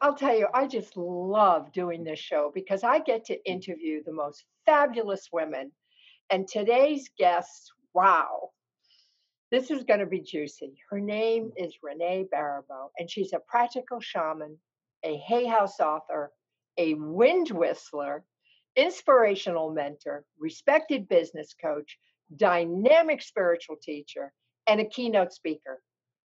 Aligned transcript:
I'll 0.00 0.14
tell 0.14 0.36
you, 0.36 0.48
I 0.52 0.66
just 0.66 0.96
love 0.96 1.72
doing 1.72 2.02
mm. 2.02 2.06
this 2.06 2.18
show 2.18 2.50
because 2.54 2.84
I 2.84 2.98
get 2.98 3.24
to 3.26 3.34
mm. 3.34 3.40
interview 3.44 4.02
the 4.04 4.12
most 4.12 4.44
fabulous 4.64 5.28
women. 5.32 5.72
And 6.30 6.46
today's 6.46 7.08
guest, 7.18 7.72
wow, 7.94 8.50
this 9.50 9.70
is 9.70 9.84
going 9.84 10.00
to 10.00 10.06
be 10.06 10.20
juicy. 10.20 10.74
Her 10.90 11.00
name 11.00 11.50
mm. 11.58 11.64
is 11.64 11.78
Renee 11.82 12.26
Baribeau, 12.32 12.90
and 12.98 13.10
she's 13.10 13.32
a 13.32 13.40
practical 13.46 14.00
shaman, 14.00 14.58
a 15.04 15.16
Hay 15.16 15.46
House 15.46 15.80
author, 15.80 16.32
a 16.78 16.94
wind 16.94 17.50
whistler, 17.50 18.24
inspirational 18.76 19.72
mentor, 19.72 20.24
respected 20.38 21.08
business 21.08 21.54
coach, 21.60 21.96
dynamic 22.36 23.22
spiritual 23.22 23.76
teacher, 23.82 24.32
and 24.66 24.80
a 24.80 24.84
keynote 24.84 25.32
speaker. 25.32 25.80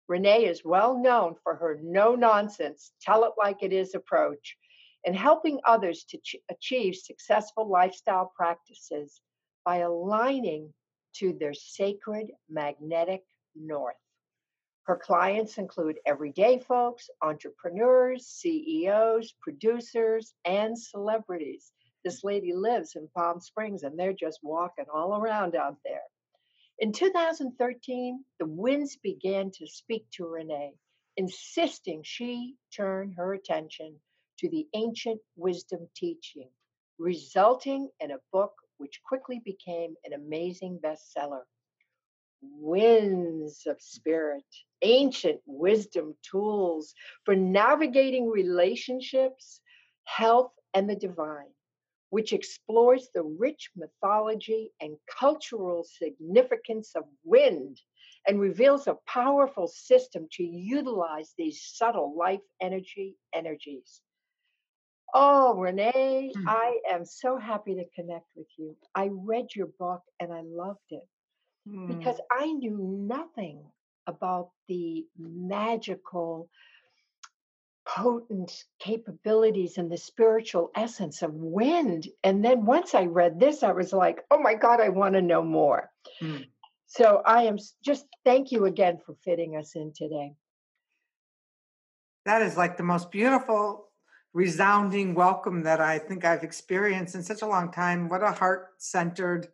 Renee 0.08 0.46
is 0.46 0.64
well 0.64 0.98
known 0.98 1.36
for 1.42 1.54
her 1.54 1.78
no 1.82 2.14
nonsense, 2.14 2.92
tell 3.00 3.24
it 3.24 3.32
like 3.38 3.62
it 3.62 3.72
is 3.72 3.94
approach 3.94 4.56
and 5.04 5.14
helping 5.14 5.60
others 5.66 6.04
to 6.04 6.18
ch- 6.18 6.36
achieve 6.50 6.96
successful 6.96 7.68
lifestyle 7.68 8.32
practices 8.34 9.20
by 9.64 9.78
aligning 9.78 10.72
to 11.14 11.34
their 11.34 11.54
sacred 11.54 12.30
magnetic 12.48 13.22
north. 13.54 13.96
Her 14.84 14.96
clients 14.96 15.58
include 15.58 15.98
everyday 16.06 16.58
folks, 16.58 17.10
entrepreneurs, 17.20 18.26
CEOs, 18.26 19.34
producers, 19.42 20.32
and 20.46 20.78
celebrities. 20.78 21.72
This 22.04 22.24
lady 22.24 22.54
lives 22.54 22.96
in 22.96 23.08
Palm 23.14 23.40
Springs 23.40 23.82
and 23.82 23.98
they're 23.98 24.14
just 24.14 24.40
walking 24.42 24.86
all 24.92 25.18
around 25.18 25.54
out 25.54 25.76
there. 25.84 26.00
In 26.80 26.92
2013, 26.92 28.24
the 28.38 28.46
winds 28.46 28.98
began 28.98 29.50
to 29.52 29.66
speak 29.66 30.06
to 30.12 30.26
Renee, 30.26 30.74
insisting 31.16 32.02
she 32.04 32.54
turn 32.76 33.12
her 33.16 33.34
attention 33.34 33.96
to 34.38 34.48
the 34.48 34.68
ancient 34.74 35.20
wisdom 35.34 35.88
teaching, 35.96 36.48
resulting 36.98 37.90
in 37.98 38.12
a 38.12 38.20
book 38.32 38.52
which 38.76 39.02
quickly 39.04 39.40
became 39.44 39.96
an 40.04 40.12
amazing 40.12 40.78
bestseller. 40.78 41.42
Winds 42.42 43.66
of 43.66 43.82
Spirit, 43.82 44.44
ancient 44.82 45.40
wisdom 45.46 46.16
tools 46.22 46.94
for 47.24 47.34
navigating 47.34 48.28
relationships, 48.28 49.60
health, 50.04 50.52
and 50.74 50.88
the 50.88 50.94
divine 50.94 51.50
which 52.10 52.32
explores 52.32 53.08
the 53.14 53.22
rich 53.22 53.70
mythology 53.76 54.72
and 54.80 54.96
cultural 55.18 55.84
significance 55.84 56.92
of 56.94 57.04
wind 57.24 57.80
and 58.26 58.40
reveals 58.40 58.86
a 58.86 58.98
powerful 59.06 59.68
system 59.68 60.26
to 60.32 60.42
utilize 60.42 61.32
these 61.36 61.62
subtle 61.62 62.16
life 62.16 62.40
energy 62.60 63.16
energies. 63.34 64.00
Oh, 65.14 65.54
Renee, 65.54 66.32
mm. 66.36 66.44
I 66.46 66.78
am 66.90 67.04
so 67.04 67.38
happy 67.38 67.74
to 67.74 67.84
connect 67.94 68.26
with 68.36 68.48
you. 68.58 68.76
I 68.94 69.08
read 69.10 69.46
your 69.54 69.68
book 69.78 70.02
and 70.20 70.32
I 70.32 70.42
loved 70.44 70.90
it 70.90 71.08
mm. 71.66 71.88
because 71.88 72.20
I 72.30 72.52
knew 72.52 72.78
nothing 73.08 73.64
about 74.06 74.50
the 74.68 75.06
magical 75.18 76.50
potent 77.88 78.64
capabilities 78.78 79.78
and 79.78 79.90
the 79.90 79.96
spiritual 79.96 80.70
essence 80.76 81.22
of 81.22 81.32
wind. 81.32 82.06
And 82.22 82.44
then 82.44 82.66
once 82.66 82.94
I 82.94 83.06
read 83.06 83.40
this, 83.40 83.62
I 83.62 83.72
was 83.72 83.92
like, 83.92 84.24
oh 84.30 84.38
my 84.38 84.54
God, 84.54 84.80
I 84.80 84.90
want 84.90 85.14
to 85.14 85.22
know 85.22 85.42
more. 85.42 85.90
Mm. 86.22 86.46
So 86.86 87.22
I 87.24 87.44
am 87.44 87.56
just 87.82 88.06
thank 88.24 88.52
you 88.52 88.66
again 88.66 88.98
for 89.04 89.14
fitting 89.24 89.56
us 89.56 89.74
in 89.74 89.92
today. 89.94 90.34
That 92.24 92.42
is 92.42 92.56
like 92.56 92.76
the 92.76 92.82
most 92.82 93.10
beautiful, 93.10 93.88
resounding 94.34 95.14
welcome 95.14 95.62
that 95.62 95.80
I 95.80 95.98
think 95.98 96.24
I've 96.24 96.44
experienced 96.44 97.14
in 97.14 97.22
such 97.22 97.42
a 97.42 97.46
long 97.46 97.72
time. 97.72 98.08
What 98.08 98.22
a 98.22 98.32
heart 98.32 98.68
centered 98.78 99.48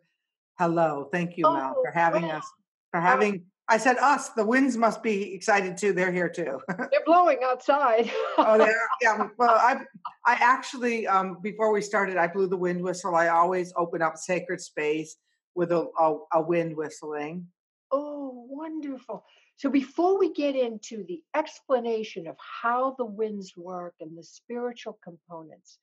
hello. 0.59 1.07
Thank 1.11 1.37
you, 1.37 1.45
oh, 1.45 1.53
Mal, 1.53 1.75
for 1.83 1.91
having 1.91 2.25
us, 2.25 2.45
for 2.91 2.99
having 2.99 3.45
I 3.67 3.77
said 3.77 3.97
us. 3.97 4.29
The 4.29 4.45
winds 4.45 4.77
must 4.77 5.01
be 5.01 5.33
excited 5.33 5.77
too. 5.77 5.91
They're 5.91 6.11
here 6.11 6.29
too. 6.29 6.59
They're 6.67 7.03
blowing 7.05 7.39
outside. 7.43 8.11
oh, 8.37 8.57
they 8.57 8.71
Yeah. 9.01 9.27
Well, 9.37 9.55
I 9.55 9.81
I 10.25 10.33
actually 10.33 11.07
um, 11.07 11.39
before 11.41 11.71
we 11.71 11.81
started, 11.81 12.17
I 12.17 12.27
blew 12.27 12.47
the 12.47 12.57
wind 12.57 12.81
whistle. 12.81 13.15
I 13.15 13.29
always 13.29 13.73
open 13.75 14.01
up 14.01 14.17
sacred 14.17 14.61
space 14.61 15.15
with 15.55 15.71
a, 15.71 15.87
a, 15.99 16.17
a 16.33 16.41
wind 16.41 16.75
whistling. 16.75 17.47
Oh, 17.91 18.45
wonderful. 18.49 19.25
So 19.57 19.69
before 19.69 20.19
we 20.19 20.33
get 20.33 20.55
into 20.55 21.05
the 21.07 21.23
explanation 21.33 22.27
of 22.27 22.35
how 22.61 22.95
the 22.97 23.05
winds 23.05 23.53
work 23.55 23.95
and 24.01 24.17
the 24.17 24.23
spiritual 24.23 24.99
components, 25.01 25.79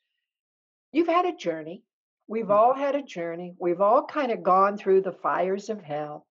you've 0.92 1.08
had 1.08 1.24
a 1.24 1.34
journey. 1.34 1.82
We've 2.28 2.44
mm-hmm. 2.44 2.52
all 2.52 2.74
had 2.74 2.94
a 2.94 3.02
journey. 3.02 3.54
We've 3.58 3.80
all 3.80 4.04
kind 4.04 4.30
of 4.30 4.42
gone 4.42 4.76
through 4.76 5.00
the 5.02 5.12
fires 5.12 5.70
of 5.70 5.82
hell 5.82 6.26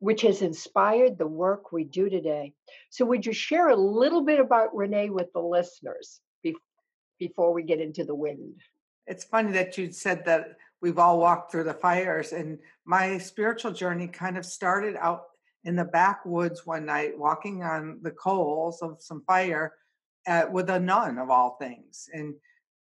which 0.00 0.22
has 0.22 0.42
inspired 0.42 1.16
the 1.16 1.26
work 1.26 1.72
we 1.72 1.84
do 1.84 2.08
today. 2.10 2.52
So, 2.90 3.04
would 3.04 3.24
you 3.24 3.32
share 3.32 3.68
a 3.68 3.76
little 3.76 4.22
bit 4.22 4.40
about 4.40 4.74
Renee 4.74 5.10
with 5.10 5.32
the 5.32 5.40
listeners 5.40 6.20
be- 6.42 6.56
before 7.18 7.52
we 7.52 7.62
get 7.62 7.80
into 7.80 8.04
the 8.04 8.14
wind? 8.14 8.60
It's 9.06 9.24
funny 9.24 9.52
that 9.52 9.78
you 9.78 9.92
said 9.92 10.24
that 10.24 10.56
we've 10.82 10.98
all 10.98 11.18
walked 11.18 11.52
through 11.52 11.64
the 11.64 11.74
fires, 11.74 12.32
and 12.32 12.58
my 12.84 13.18
spiritual 13.18 13.72
journey 13.72 14.08
kind 14.08 14.36
of 14.36 14.44
started 14.44 14.96
out 14.96 15.24
in 15.64 15.76
the 15.76 15.84
backwoods 15.84 16.66
one 16.66 16.86
night, 16.86 17.18
walking 17.18 17.62
on 17.62 18.00
the 18.02 18.10
coals 18.10 18.80
of 18.82 18.96
some 19.00 19.22
fire 19.26 19.74
uh, 20.26 20.46
with 20.50 20.70
a 20.70 20.80
nun 20.80 21.18
of 21.18 21.30
all 21.30 21.56
things. 21.60 22.08
And 22.12 22.34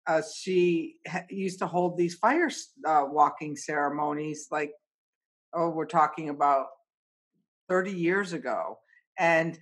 uh, 0.07 0.21
she 0.35 0.95
ha- 1.07 1.23
used 1.29 1.59
to 1.59 1.67
hold 1.67 1.97
these 1.97 2.15
fire 2.15 2.49
uh, 2.85 3.05
walking 3.07 3.55
ceremonies 3.55 4.47
like 4.51 4.71
oh 5.53 5.69
we're 5.69 5.85
talking 5.85 6.29
about 6.29 6.67
30 7.69 7.91
years 7.91 8.33
ago 8.33 8.77
and 9.17 9.57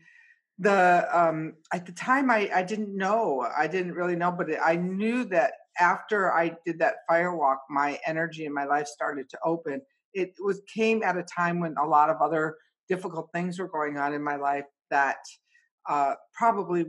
the 0.60 1.08
um 1.12 1.54
at 1.74 1.86
the 1.86 1.92
time 1.92 2.30
i 2.30 2.50
i 2.54 2.62
didn't 2.62 2.96
know 2.96 3.46
i 3.58 3.66
didn't 3.66 3.94
really 3.94 4.16
know 4.16 4.32
but 4.32 4.48
i 4.64 4.76
knew 4.76 5.24
that 5.24 5.54
after 5.80 6.32
i 6.34 6.56
did 6.66 6.78
that 6.80 6.98
firewalk 7.10 7.58
my 7.70 8.00
energy 8.06 8.46
and 8.46 8.54
my 8.54 8.66
life 8.66 8.88
started 8.88 9.30
to 9.30 9.38
open. 9.44 9.82
It 10.14 10.36
was 10.40 10.62
came 10.74 11.02
at 11.02 11.18
a 11.18 11.24
time 11.24 11.60
when 11.60 11.76
a 11.78 11.88
lot 11.88 12.12
of 12.12 12.18
other 12.22 12.58
difficult 12.88 13.30
things 13.34 13.58
were 13.58 13.68
going 13.68 13.98
on 13.98 14.14
in 14.14 14.24
my 14.24 14.36
life 14.36 14.66
that 14.92 15.18
uh 15.90 16.14
probably 16.34 16.86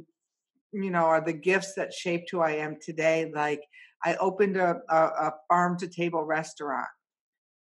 you 0.72 0.90
know 0.90 1.04
are 1.04 1.20
the 1.20 1.32
gifts 1.32 1.74
that 1.74 1.92
shaped 1.92 2.30
who 2.30 2.40
i 2.40 2.50
am 2.50 2.76
today 2.82 3.30
like 3.34 3.62
i 4.04 4.14
opened 4.16 4.56
a, 4.56 4.76
a, 4.90 4.96
a 4.96 5.34
farm 5.48 5.78
to 5.78 5.88
table 5.88 6.24
restaurant. 6.24 6.88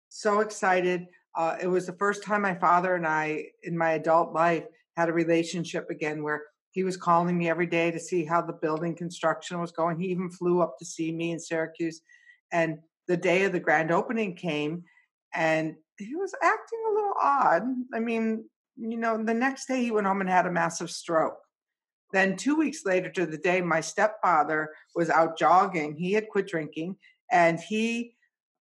So 0.08 0.40
excited 0.40 1.06
uh, 1.34 1.56
it 1.60 1.66
was 1.66 1.86
the 1.86 1.94
first 1.94 2.22
time 2.22 2.42
my 2.42 2.54
father 2.54 2.94
and 2.94 3.06
I, 3.06 3.46
in 3.62 3.76
my 3.76 3.92
adult 3.92 4.32
life, 4.32 4.64
had 4.96 5.08
a 5.08 5.12
relationship 5.12 5.88
again 5.90 6.22
where 6.22 6.42
he 6.72 6.84
was 6.84 6.96
calling 6.96 7.36
me 7.36 7.48
every 7.48 7.66
day 7.66 7.90
to 7.90 8.00
see 8.00 8.24
how 8.24 8.42
the 8.42 8.52
building 8.52 8.94
construction 8.94 9.60
was 9.60 9.72
going. 9.72 9.98
He 9.98 10.08
even 10.08 10.30
flew 10.30 10.60
up 10.60 10.78
to 10.78 10.84
see 10.84 11.12
me 11.12 11.32
in 11.32 11.40
Syracuse. 11.40 12.00
And 12.50 12.78
the 13.08 13.16
day 13.16 13.44
of 13.44 13.52
the 13.52 13.60
grand 13.60 13.90
opening 13.90 14.36
came, 14.36 14.84
and 15.34 15.74
he 15.98 16.14
was 16.14 16.34
acting 16.42 16.80
a 16.86 16.94
little 16.94 17.14
odd. 17.20 17.62
I 17.94 18.00
mean, 18.00 18.44
you 18.76 18.96
know, 18.96 19.22
the 19.22 19.34
next 19.34 19.66
day 19.66 19.82
he 19.82 19.90
went 19.90 20.06
home 20.06 20.20
and 20.20 20.30
had 20.30 20.46
a 20.46 20.52
massive 20.52 20.90
stroke. 20.90 21.38
Then, 22.12 22.36
two 22.36 22.56
weeks 22.56 22.84
later 22.84 23.10
to 23.10 23.24
the 23.24 23.38
day, 23.38 23.62
my 23.62 23.80
stepfather 23.80 24.70
was 24.94 25.08
out 25.08 25.38
jogging. 25.38 25.96
He 25.96 26.12
had 26.12 26.28
quit 26.28 26.46
drinking 26.46 26.96
and 27.30 27.58
he 27.58 28.14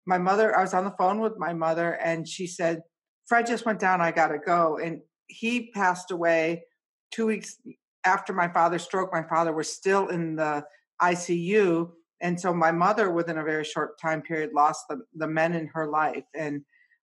my 0.05 0.17
mother, 0.17 0.57
I 0.57 0.61
was 0.61 0.73
on 0.73 0.83
the 0.83 0.95
phone 0.97 1.19
with 1.19 1.37
my 1.37 1.53
mother, 1.53 1.93
and 1.93 2.27
she 2.27 2.47
said, 2.47 2.81
Fred 3.27 3.47
just 3.47 3.65
went 3.65 3.79
down, 3.79 4.01
I 4.01 4.11
gotta 4.11 4.39
go. 4.39 4.77
And 4.77 5.01
he 5.27 5.71
passed 5.71 6.11
away 6.11 6.63
two 7.11 7.25
weeks 7.27 7.57
after 8.03 8.33
my 8.33 8.47
father's 8.47 8.83
stroke. 8.83 9.11
My 9.13 9.23
father 9.23 9.53
was 9.53 9.71
still 9.71 10.07
in 10.07 10.35
the 10.35 10.63
ICU. 11.01 11.91
And 12.19 12.39
so 12.39 12.53
my 12.53 12.71
mother, 12.71 13.11
within 13.11 13.37
a 13.37 13.43
very 13.43 13.63
short 13.63 13.99
time 13.99 14.21
period, 14.21 14.51
lost 14.53 14.85
the, 14.89 15.01
the 15.15 15.27
men 15.27 15.53
in 15.53 15.67
her 15.73 15.87
life. 15.87 16.23
And 16.35 16.63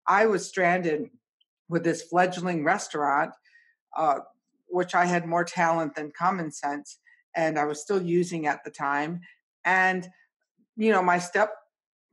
I 0.06 0.26
was 0.26 0.48
stranded 0.48 1.08
with 1.68 1.84
this 1.84 2.02
fledgling 2.02 2.64
restaurant, 2.64 3.32
uh, 3.96 4.20
which 4.66 4.94
I 4.94 5.06
had 5.06 5.26
more 5.26 5.44
talent 5.44 5.94
than 5.94 6.12
common 6.16 6.50
sense, 6.50 6.98
and 7.36 7.58
I 7.58 7.64
was 7.64 7.80
still 7.80 8.02
using 8.02 8.46
at 8.46 8.64
the 8.64 8.70
time. 8.70 9.20
And 9.64 10.08
you 10.76 10.90
know, 10.90 11.02
my 11.02 11.18
step 11.18 11.52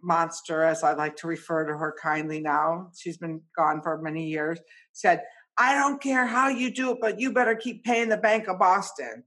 monster, 0.04 0.64
as 0.64 0.84
I 0.84 0.94
like 0.94 1.16
to 1.18 1.28
refer 1.28 1.66
to 1.66 1.78
her 1.78 1.96
kindly 2.02 2.40
now, 2.40 2.92
she's 2.98 3.18
been 3.18 3.42
gone 3.56 3.82
for 3.82 4.02
many 4.02 4.28
years, 4.28 4.60
said, 4.94 5.24
I 5.58 5.76
don't 5.76 6.02
care 6.02 6.26
how 6.26 6.50
you 6.50 6.74
do 6.74 6.92
it, 6.92 6.98
but 7.02 7.20
you 7.20 7.34
better 7.34 7.56
keep 7.56 7.84
paying 7.84 8.10
the 8.10 8.18
Bank 8.18 8.48
of 8.48 8.60
Boston. 8.60 9.24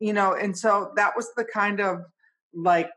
You 0.00 0.12
know, 0.12 0.34
and 0.34 0.56
so 0.56 0.92
that 0.96 1.16
was 1.16 1.28
the 1.36 1.44
kind 1.44 1.80
of 1.80 2.02
like 2.54 2.90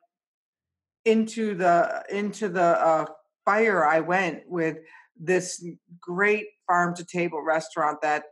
into 1.05 1.53
the 1.55 2.03
into 2.09 2.49
the 2.49 2.63
uh, 2.63 3.05
fire 3.45 3.85
I 3.85 3.99
went 3.99 4.41
with 4.47 4.77
this 5.17 5.65
great 6.01 6.47
farm 6.67 6.95
to 6.95 7.05
table 7.05 7.41
restaurant 7.41 8.01
that 8.01 8.23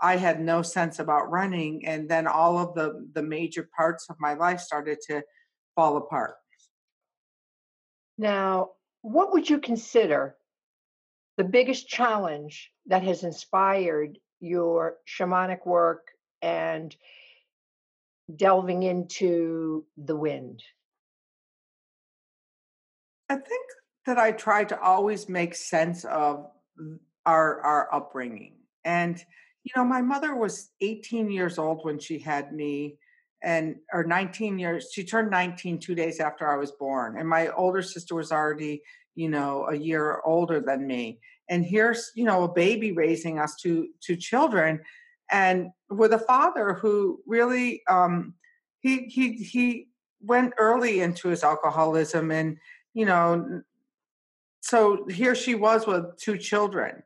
I 0.00 0.16
had 0.16 0.40
no 0.40 0.62
sense 0.62 0.98
about 0.98 1.30
running, 1.30 1.86
and 1.86 2.08
then 2.08 2.26
all 2.26 2.58
of 2.58 2.74
the 2.74 3.08
the 3.12 3.22
major 3.22 3.68
parts 3.76 4.06
of 4.10 4.16
my 4.18 4.34
life 4.34 4.60
started 4.60 4.98
to 5.08 5.22
fall 5.74 5.96
apart. 5.96 6.34
Now, 8.16 8.70
what 9.02 9.32
would 9.32 9.48
you 9.48 9.58
consider 9.58 10.36
the 11.36 11.44
biggest 11.44 11.88
challenge 11.88 12.70
that 12.86 13.02
has 13.02 13.24
inspired 13.24 14.18
your 14.40 14.96
shamanic 15.08 15.66
work 15.66 16.08
and 16.42 16.94
delving 18.34 18.82
into 18.82 19.84
the 19.96 20.16
wind? 20.16 20.62
I 23.28 23.36
think 23.36 23.66
that 24.06 24.18
I 24.18 24.32
try 24.32 24.64
to 24.64 24.80
always 24.80 25.28
make 25.28 25.54
sense 25.54 26.04
of 26.04 26.50
our 27.26 27.60
our 27.62 27.94
upbringing. 27.94 28.54
And 28.84 29.18
you 29.64 29.72
know, 29.76 29.84
my 29.84 30.02
mother 30.02 30.34
was 30.34 30.70
18 30.82 31.30
years 31.30 31.58
old 31.58 31.84
when 31.84 31.98
she 31.98 32.18
had 32.18 32.52
me 32.52 32.98
and 33.44 33.76
or 33.92 34.04
19 34.04 34.58
years 34.58 34.88
she 34.92 35.04
turned 35.04 35.30
19 35.30 35.78
two 35.78 35.94
days 35.94 36.18
after 36.18 36.50
i 36.50 36.56
was 36.56 36.72
born 36.72 37.18
and 37.18 37.28
my 37.28 37.48
older 37.48 37.82
sister 37.82 38.14
was 38.14 38.32
already 38.32 38.82
you 39.14 39.28
know 39.28 39.66
a 39.68 39.76
year 39.76 40.20
older 40.24 40.60
than 40.60 40.86
me. 40.86 41.20
And 41.48 41.64
here's 41.64 42.10
you 42.14 42.24
know 42.24 42.44
a 42.44 42.52
baby 42.52 42.92
raising 42.92 43.38
us 43.38 43.56
two 43.56 43.88
two 44.00 44.16
children 44.16 44.80
and 45.30 45.68
with 45.90 46.12
a 46.12 46.18
father 46.18 46.74
who 46.74 47.20
really 47.26 47.82
um 47.88 48.34
he 48.80 49.04
he 49.04 49.32
he 49.32 49.88
went 50.20 50.54
early 50.58 51.00
into 51.00 51.28
his 51.28 51.44
alcoholism 51.44 52.30
and 52.30 52.56
you 52.94 53.04
know 53.04 53.62
so 54.60 55.06
here 55.10 55.34
she 55.34 55.54
was 55.54 55.86
with 55.86 56.16
two 56.18 56.38
children 56.38 57.02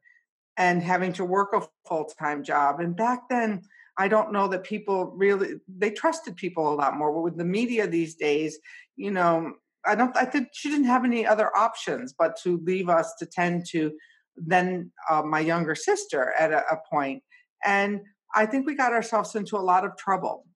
and 0.56 0.82
having 0.82 1.12
to 1.12 1.24
work 1.24 1.50
a 1.54 1.62
full-time 1.86 2.42
job. 2.42 2.80
And 2.80 2.96
back 2.96 3.28
then 3.28 3.62
I 3.98 4.06
don't 4.06 4.32
know 4.32 4.46
that 4.48 4.62
people 4.62 5.06
really 5.16 5.54
they 5.68 5.90
trusted 5.90 6.36
people 6.36 6.72
a 6.72 6.76
lot 6.76 6.96
more. 6.96 7.20
With 7.20 7.36
the 7.36 7.44
media 7.44 7.86
these 7.86 8.14
days, 8.14 8.58
you 8.96 9.10
know, 9.10 9.54
I 9.84 9.96
don't. 9.96 10.16
I 10.16 10.24
think 10.24 10.48
she 10.52 10.70
didn't 10.70 10.86
have 10.86 11.04
any 11.04 11.26
other 11.26 11.54
options 11.56 12.14
but 12.16 12.36
to 12.44 12.58
leave 12.64 12.88
us 12.88 13.14
to 13.18 13.26
tend 13.26 13.66
to 13.70 13.92
then 14.36 14.92
uh, 15.10 15.22
my 15.22 15.40
younger 15.40 15.74
sister 15.74 16.32
at 16.38 16.52
a, 16.52 16.64
a 16.70 16.78
point. 16.88 17.22
And 17.64 18.00
I 18.34 18.46
think 18.46 18.66
we 18.66 18.76
got 18.76 18.92
ourselves 18.92 19.34
into 19.34 19.56
a 19.56 19.58
lot 19.58 19.84
of 19.84 19.96
trouble, 19.96 20.46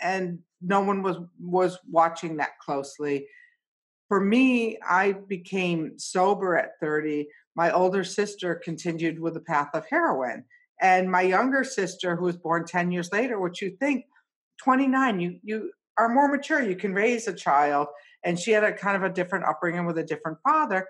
and 0.00 0.38
no 0.62 0.80
one 0.80 1.02
was 1.02 1.16
was 1.40 1.78
watching 1.90 2.36
that 2.36 2.58
closely. 2.64 3.26
For 4.06 4.20
me, 4.20 4.78
I 4.88 5.12
became 5.12 5.98
sober 5.98 6.56
at 6.56 6.78
30. 6.80 7.26
My 7.56 7.72
older 7.72 8.04
sister 8.04 8.60
continued 8.62 9.18
with 9.18 9.34
the 9.34 9.40
path 9.40 9.70
of 9.74 9.84
heroin 9.90 10.44
and 10.80 11.10
my 11.10 11.22
younger 11.22 11.64
sister, 11.64 12.16
who 12.16 12.24
was 12.24 12.36
born 12.36 12.64
10 12.66 12.90
years 12.90 13.10
later, 13.12 13.40
what 13.40 13.60
you 13.60 13.76
think, 13.78 14.04
29, 14.62 15.20
you 15.20 15.38
you 15.42 15.70
are 15.98 16.08
more 16.08 16.28
mature, 16.28 16.62
you 16.62 16.76
can 16.76 16.92
raise 16.92 17.28
a 17.28 17.32
child. 17.32 17.88
And 18.24 18.38
she 18.38 18.50
had 18.50 18.64
a 18.64 18.72
kind 18.72 18.96
of 18.96 19.02
a 19.02 19.12
different 19.12 19.44
upbringing 19.44 19.86
with 19.86 19.98
a 19.98 20.02
different 20.02 20.38
father. 20.42 20.86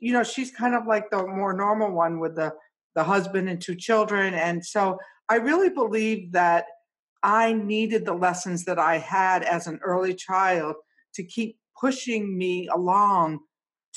You 0.00 0.12
know, 0.12 0.22
she's 0.22 0.50
kind 0.50 0.74
of 0.74 0.86
like 0.86 1.10
the 1.10 1.26
more 1.26 1.52
normal 1.52 1.92
one 1.92 2.20
with 2.20 2.36
the 2.36 2.52
the 2.94 3.04
husband 3.04 3.48
and 3.48 3.60
two 3.60 3.74
children. 3.74 4.34
And 4.34 4.64
so 4.64 4.98
I 5.28 5.36
really 5.36 5.70
believe 5.70 6.32
that 6.32 6.66
I 7.22 7.52
needed 7.54 8.04
the 8.04 8.14
lessons 8.14 8.64
that 8.66 8.78
I 8.78 8.98
had 8.98 9.42
as 9.42 9.66
an 9.66 9.80
early 9.82 10.14
child 10.14 10.76
to 11.14 11.24
keep 11.24 11.58
pushing 11.80 12.36
me 12.36 12.68
along 12.68 13.40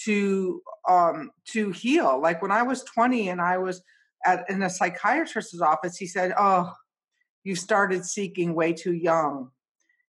to 0.05 0.61
um 0.87 1.31
to 1.49 1.71
heal. 1.71 2.19
Like 2.21 2.41
when 2.41 2.51
I 2.51 2.63
was 2.63 2.83
20 2.83 3.29
and 3.29 3.41
I 3.41 3.57
was 3.57 3.81
at 4.27 4.49
in 4.49 4.61
a 4.61 4.69
psychiatrist's 4.69 5.61
office, 5.61 5.97
he 5.97 6.05
said, 6.05 6.33
"Oh, 6.37 6.73
you 7.43 7.55
started 7.55 8.05
seeking 8.05 8.53
way 8.53 8.73
too 8.73 8.93
young." 8.93 9.51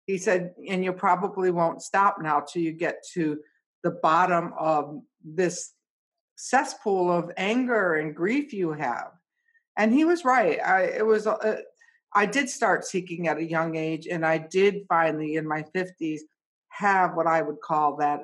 He 0.06 0.18
said, 0.18 0.54
"And 0.69 0.83
you 0.83 0.94
probably 0.94 1.51
won't 1.51 1.81
stop 1.81 2.21
now 2.21 2.42
till 2.42 2.62
you 2.62 2.74
get 2.74 3.04
to 3.13 3.39
the 3.83 3.92
bottom 3.92 4.54
of 4.57 5.01
this 5.24 5.74
cesspool 6.36 7.12
of 7.12 7.31
anger 7.38 7.95
and 7.95 8.15
grief 8.15 8.54
you 8.54 8.71
have." 8.74 9.12
And 9.77 9.92
he 9.92 10.06
was 10.06 10.24
right. 10.24 10.60
I 10.63 10.83
it 10.83 11.06
was 11.06 11.27
uh, 11.27 11.62
I 12.13 12.25
did 12.27 12.50
start 12.50 12.86
seeking 12.86 13.27
at 13.27 13.38
a 13.38 13.44
young 13.44 13.75
age, 13.75 14.07
and 14.07 14.25
I 14.25 14.38
did 14.38 14.86
finally 14.88 15.36
in 15.36 15.48
my 15.48 15.63
fifties 15.74 16.24
have 16.69 17.15
what 17.15 17.27
I 17.27 17.42
would 17.42 17.62
call 17.62 17.98
that 17.98 18.21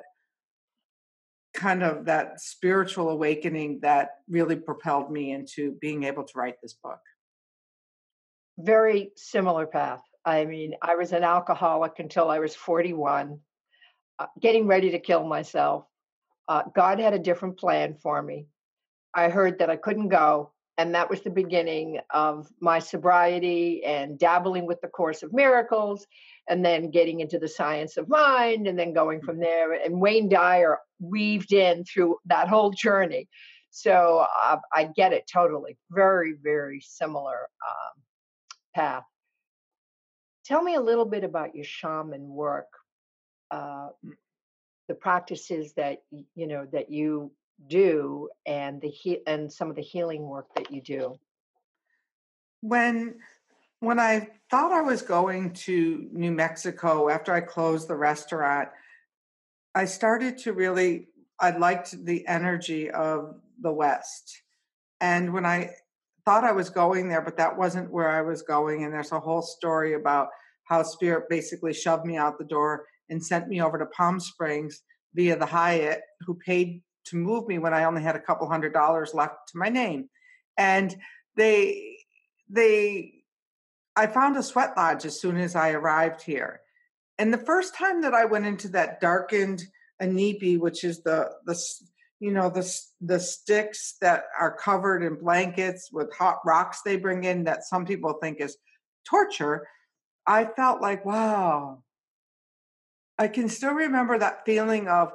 kind 1.60 1.82
of 1.82 2.06
that 2.06 2.40
spiritual 2.40 3.10
awakening 3.10 3.80
that 3.82 4.12
really 4.30 4.56
propelled 4.56 5.12
me 5.12 5.30
into 5.30 5.72
being 5.72 6.04
able 6.04 6.24
to 6.24 6.32
write 6.34 6.54
this 6.62 6.72
book? 6.72 7.00
Very 8.58 9.12
similar 9.16 9.66
path. 9.66 10.02
I 10.24 10.46
mean, 10.46 10.74
I 10.80 10.94
was 10.94 11.12
an 11.12 11.22
alcoholic 11.22 11.98
until 11.98 12.30
I 12.30 12.38
was 12.38 12.54
41, 12.54 13.38
uh, 14.18 14.26
getting 14.40 14.66
ready 14.66 14.92
to 14.92 14.98
kill 14.98 15.24
myself. 15.24 15.84
Uh, 16.48 16.62
God 16.74 16.98
had 16.98 17.12
a 17.12 17.18
different 17.18 17.58
plan 17.58 17.94
for 18.02 18.22
me. 18.22 18.46
I 19.14 19.28
heard 19.28 19.58
that 19.58 19.68
I 19.68 19.76
couldn't 19.76 20.08
go, 20.08 20.52
and 20.80 20.94
that 20.94 21.10
was 21.10 21.20
the 21.20 21.28
beginning 21.28 22.00
of 22.08 22.50
my 22.58 22.78
sobriety 22.78 23.84
and 23.84 24.18
dabbling 24.18 24.64
with 24.64 24.80
the 24.80 24.88
Course 24.88 25.22
of 25.22 25.30
Miracles 25.30 26.06
and 26.48 26.64
then 26.64 26.90
getting 26.90 27.20
into 27.20 27.38
the 27.38 27.48
science 27.48 27.98
of 27.98 28.08
mind 28.08 28.66
and 28.66 28.78
then 28.78 28.94
going 28.94 29.20
from 29.20 29.34
mm-hmm. 29.34 29.42
there. 29.42 29.72
And 29.74 30.00
Wayne 30.00 30.30
Dyer 30.30 30.78
weaved 30.98 31.52
in 31.52 31.84
through 31.84 32.16
that 32.24 32.48
whole 32.48 32.70
journey. 32.70 33.28
So 33.68 34.24
uh, 34.42 34.56
I 34.74 34.84
get 34.96 35.12
it 35.12 35.28
totally. 35.30 35.76
Very, 35.90 36.32
very 36.42 36.80
similar 36.80 37.36
um, 37.68 38.02
path. 38.74 39.04
Tell 40.46 40.62
me 40.62 40.76
a 40.76 40.80
little 40.80 41.04
bit 41.04 41.24
about 41.24 41.54
your 41.54 41.66
shaman 41.66 42.26
work, 42.26 42.68
uh, 43.50 43.88
the 44.88 44.94
practices 44.94 45.74
that 45.74 45.98
you 46.34 46.46
know 46.46 46.66
that 46.72 46.90
you 46.90 47.30
do, 47.66 48.28
and 48.46 48.80
the 48.80 48.88
he- 48.88 49.26
and 49.26 49.52
some 49.52 49.70
of 49.70 49.76
the 49.76 49.82
healing 49.82 50.22
work 50.22 50.46
that 50.54 50.70
you 50.70 50.80
do. 50.80 51.18
When 52.60 53.16
when 53.80 53.98
I 53.98 54.28
thought 54.50 54.72
I 54.72 54.82
was 54.82 55.02
going 55.02 55.52
to 55.54 56.08
New 56.12 56.32
Mexico 56.32 57.08
after 57.08 57.32
I 57.32 57.40
closed 57.40 57.88
the 57.88 57.96
restaurant, 57.96 58.68
I 59.74 59.86
started 59.86 60.36
to 60.38 60.52
really, 60.52 61.08
I 61.40 61.56
liked 61.56 62.04
the 62.04 62.26
energy 62.26 62.90
of 62.90 63.36
the 63.62 63.72
West. 63.72 64.42
And 65.00 65.32
when 65.32 65.46
I 65.46 65.70
thought 66.26 66.44
I 66.44 66.52
was 66.52 66.68
going 66.68 67.08
there, 67.08 67.22
but 67.22 67.38
that 67.38 67.56
wasn't 67.56 67.90
where 67.90 68.10
I 68.10 68.20
was 68.20 68.42
going, 68.42 68.84
and 68.84 68.92
there's 68.92 69.12
a 69.12 69.20
whole 69.20 69.40
story 69.40 69.94
about 69.94 70.28
how 70.64 70.82
Spirit 70.82 71.24
basically 71.30 71.72
shoved 71.72 72.04
me 72.04 72.16
out 72.16 72.38
the 72.38 72.44
door 72.44 72.84
and 73.08 73.24
sent 73.24 73.48
me 73.48 73.62
over 73.62 73.78
to 73.78 73.86
Palm 73.86 74.20
Springs 74.20 74.82
via 75.14 75.36
the 75.36 75.46
Hyatt, 75.46 76.02
who 76.20 76.34
paid 76.34 76.82
to 77.06 77.16
move 77.16 77.48
me 77.48 77.58
when 77.58 77.74
I 77.74 77.84
only 77.84 78.02
had 78.02 78.16
a 78.16 78.20
couple 78.20 78.48
hundred 78.48 78.72
dollars 78.72 79.14
left 79.14 79.48
to 79.48 79.58
my 79.58 79.68
name. 79.68 80.08
And 80.56 80.94
they, 81.36 81.96
they, 82.48 83.14
I 83.96 84.06
found 84.06 84.36
a 84.36 84.42
sweat 84.42 84.76
lodge 84.76 85.04
as 85.04 85.20
soon 85.20 85.36
as 85.36 85.56
I 85.56 85.70
arrived 85.70 86.22
here. 86.22 86.60
And 87.18 87.32
the 87.32 87.38
first 87.38 87.74
time 87.74 88.00
that 88.02 88.14
I 88.14 88.24
went 88.24 88.46
into 88.46 88.68
that 88.68 89.00
darkened 89.00 89.62
inipi, 90.00 90.58
which 90.58 90.84
is 90.84 91.02
the 91.02 91.30
the 91.44 91.54
you 92.18 92.32
know 92.32 92.48
the 92.48 92.66
the 93.00 93.20
sticks 93.20 93.96
that 94.00 94.24
are 94.38 94.56
covered 94.56 95.02
in 95.02 95.16
blankets 95.16 95.90
with 95.92 96.14
hot 96.14 96.38
rocks 96.46 96.80
they 96.82 96.96
bring 96.96 97.24
in 97.24 97.44
that 97.44 97.64
some 97.64 97.84
people 97.84 98.14
think 98.14 98.40
is 98.40 98.56
torture, 99.04 99.68
I 100.26 100.46
felt 100.46 100.80
like 100.80 101.04
wow. 101.04 101.82
I 103.18 103.28
can 103.28 103.50
still 103.50 103.74
remember 103.74 104.16
that 104.16 104.46
feeling 104.46 104.88
of 104.88 105.12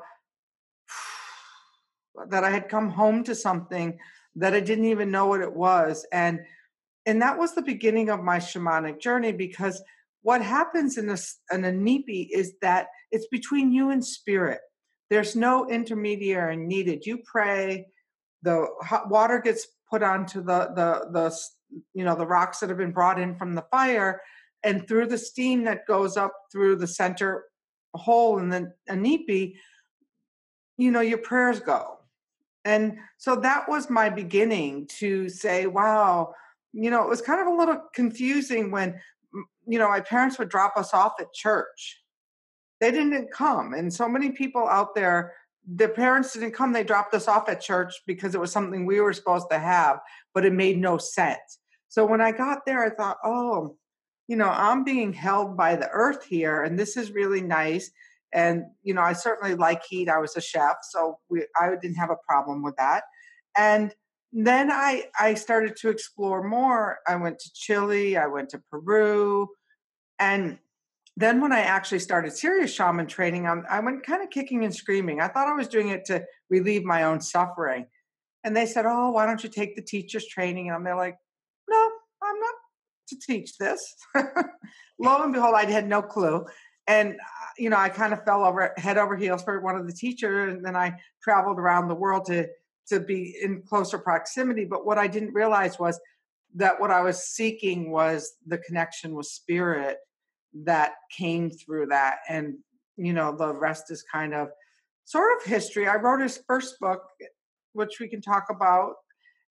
that 2.29 2.43
I 2.43 2.49
had 2.49 2.69
come 2.69 2.89
home 2.89 3.23
to 3.25 3.35
something 3.35 3.97
that 4.35 4.53
I 4.53 4.59
didn't 4.59 4.85
even 4.85 5.11
know 5.11 5.27
what 5.27 5.41
it 5.41 5.53
was. 5.53 6.05
And 6.11 6.39
and 7.05 7.21
that 7.21 7.37
was 7.37 7.53
the 7.53 7.61
beginning 7.61 8.09
of 8.09 8.23
my 8.23 8.37
shamanic 8.37 8.99
journey 8.99 9.31
because 9.31 9.81
what 10.23 10.41
happens 10.41 10.97
in 10.97 11.07
a, 11.09 11.17
in 11.53 11.63
a 11.63 11.71
nipi 11.71 12.29
is 12.31 12.53
that 12.63 12.87
it's 13.11 13.27
between 13.27 13.71
you 13.71 13.91
and 13.91 14.03
spirit. 14.03 14.59
There's 15.11 15.35
no 15.35 15.69
intermediary 15.69 16.57
needed. 16.57 17.05
You 17.05 17.19
pray 17.23 17.85
the 18.41 18.67
hot 18.81 19.09
water 19.09 19.39
gets 19.39 19.67
put 19.89 20.01
onto 20.01 20.41
the 20.41 20.71
the 20.75 21.09
the 21.11 21.37
you 21.93 22.03
know 22.03 22.15
the 22.15 22.27
rocks 22.27 22.59
that 22.59 22.69
have 22.69 22.77
been 22.77 22.91
brought 22.91 23.19
in 23.19 23.35
from 23.35 23.53
the 23.53 23.65
fire 23.71 24.21
and 24.63 24.87
through 24.87 25.07
the 25.07 25.17
steam 25.17 25.63
that 25.65 25.85
goes 25.85 26.17
up 26.17 26.33
through 26.51 26.75
the 26.75 26.87
center 26.87 27.45
hole 27.93 28.39
in 28.39 28.49
the 28.49 28.73
inipi 28.89 29.55
you 30.77 30.91
know, 30.91 31.01
your 31.01 31.17
prayers 31.17 31.59
go. 31.59 31.99
And 32.65 32.97
so 33.17 33.35
that 33.37 33.69
was 33.69 33.89
my 33.89 34.09
beginning 34.09 34.87
to 34.97 35.29
say, 35.29 35.67
wow, 35.67 36.33
you 36.73 36.89
know, 36.89 37.03
it 37.03 37.09
was 37.09 37.21
kind 37.21 37.39
of 37.39 37.47
a 37.47 37.55
little 37.55 37.81
confusing 37.93 38.71
when, 38.71 38.99
you 39.67 39.79
know, 39.79 39.87
my 39.87 40.01
parents 40.01 40.37
would 40.39 40.49
drop 40.49 40.75
us 40.75 40.93
off 40.93 41.13
at 41.19 41.31
church. 41.31 42.01
They 42.81 42.91
didn't 42.91 43.31
come. 43.31 43.73
And 43.73 43.93
so 43.93 44.09
many 44.09 44.31
people 44.31 44.67
out 44.67 44.95
there, 44.95 45.33
their 45.65 45.89
parents 45.89 46.33
didn't 46.33 46.51
come. 46.51 46.73
They 46.73 46.83
dropped 46.83 47.13
us 47.13 47.27
off 47.27 47.47
at 47.49 47.61
church 47.61 47.93
because 48.05 48.35
it 48.35 48.41
was 48.41 48.51
something 48.51 48.85
we 48.85 48.99
were 48.99 49.13
supposed 49.13 49.49
to 49.51 49.59
have, 49.59 49.99
but 50.33 50.43
it 50.43 50.53
made 50.53 50.77
no 50.77 50.97
sense. 50.97 51.59
So 51.87 52.05
when 52.05 52.19
I 52.19 52.31
got 52.31 52.65
there, 52.65 52.83
I 52.83 52.89
thought, 52.89 53.17
oh, 53.23 53.77
you 54.27 54.35
know, 54.35 54.49
I'm 54.49 54.83
being 54.83 55.13
held 55.13 55.55
by 55.55 55.75
the 55.75 55.89
earth 55.89 56.25
here, 56.25 56.63
and 56.63 56.77
this 56.77 56.97
is 56.97 57.11
really 57.11 57.41
nice. 57.41 57.91
And 58.35 58.65
you 58.83 58.93
know, 58.93 59.01
I 59.01 59.13
certainly 59.13 59.55
like 59.55 59.81
heat. 59.89 60.09
I 60.09 60.19
was 60.19 60.35
a 60.35 60.41
chef, 60.41 60.75
so 60.83 61.19
we, 61.29 61.45
I 61.59 61.69
didn't 61.81 61.95
have 61.95 62.11
a 62.11 62.17
problem 62.27 62.61
with 62.61 62.75
that. 62.75 63.03
And 63.57 63.95
then 64.33 64.69
I 64.69 65.05
I 65.17 65.35
started 65.35 65.77
to 65.77 65.89
explore 65.89 66.43
more. 66.43 66.99
I 67.07 67.15
went 67.15 67.39
to 67.39 67.49
Chile, 67.53 68.17
I 68.17 68.27
went 68.27 68.49
to 68.49 68.61
Peru, 68.69 69.47
and 70.19 70.59
then 71.15 71.39
when 71.39 71.53
I 71.53 71.61
actually 71.61 71.99
started 71.99 72.33
serious 72.33 72.73
shaman 72.73 73.07
training, 73.07 73.47
I'm, 73.47 73.63
I 73.69 73.79
went 73.79 74.05
kind 74.05 74.21
of 74.21 74.29
kicking 74.29 74.65
and 74.65 74.75
screaming. 74.75 75.21
I 75.21 75.29
thought 75.29 75.47
I 75.47 75.53
was 75.53 75.69
doing 75.69 75.87
it 75.87 76.03
to 76.05 76.25
relieve 76.49 76.83
my 76.83 77.03
own 77.03 77.21
suffering. 77.21 77.87
And 78.43 78.55
they 78.55 78.65
said, 78.65 78.85
"Oh, 78.85 79.11
why 79.11 79.25
don't 79.25 79.41
you 79.41 79.49
take 79.49 79.77
the 79.77 79.81
teacher's 79.81 80.27
training?" 80.27 80.67
And 80.67 80.75
I'm 80.75 80.97
like, 80.97 81.15
"No, 81.69 81.89
I'm 82.21 82.39
not 82.39 82.53
to 83.07 83.15
teach 83.25 83.57
this." 83.57 83.95
Lo 84.99 85.23
and 85.23 85.33
behold, 85.33 85.55
I 85.55 85.65
had 85.71 85.87
no 85.87 86.01
clue 86.01 86.45
and 86.87 87.13
uh, 87.13 87.45
you 87.57 87.69
know 87.69 87.77
i 87.77 87.89
kind 87.89 88.13
of 88.13 88.23
fell 88.23 88.43
over 88.43 88.73
head 88.77 88.97
over 88.97 89.15
heels 89.15 89.43
for 89.43 89.59
one 89.61 89.75
of 89.75 89.87
the 89.87 89.93
teachers 89.93 90.53
and 90.53 90.65
then 90.65 90.75
i 90.75 90.93
traveled 91.23 91.59
around 91.59 91.87
the 91.87 91.95
world 91.95 92.25
to 92.25 92.47
to 92.87 92.99
be 92.99 93.37
in 93.41 93.61
closer 93.63 93.97
proximity 93.97 94.65
but 94.65 94.85
what 94.85 94.97
i 94.97 95.07
didn't 95.07 95.33
realize 95.33 95.79
was 95.79 95.99
that 96.53 96.79
what 96.79 96.91
i 96.91 97.01
was 97.01 97.27
seeking 97.27 97.91
was 97.91 98.33
the 98.47 98.57
connection 98.59 99.13
with 99.13 99.25
spirit 99.25 99.97
that 100.53 100.93
came 101.15 101.49
through 101.49 101.85
that 101.85 102.17
and 102.29 102.55
you 102.97 103.13
know 103.13 103.35
the 103.35 103.53
rest 103.53 103.91
is 103.91 104.03
kind 104.03 104.33
of 104.33 104.49
sort 105.05 105.37
of 105.37 105.45
history. 105.45 105.87
I 105.87 105.95
wrote 105.95 106.21
his 106.21 106.41
first 106.47 106.79
book 106.79 107.03
which 107.73 107.99
we 107.99 108.07
can 108.07 108.21
talk 108.21 108.45
about 108.49 108.93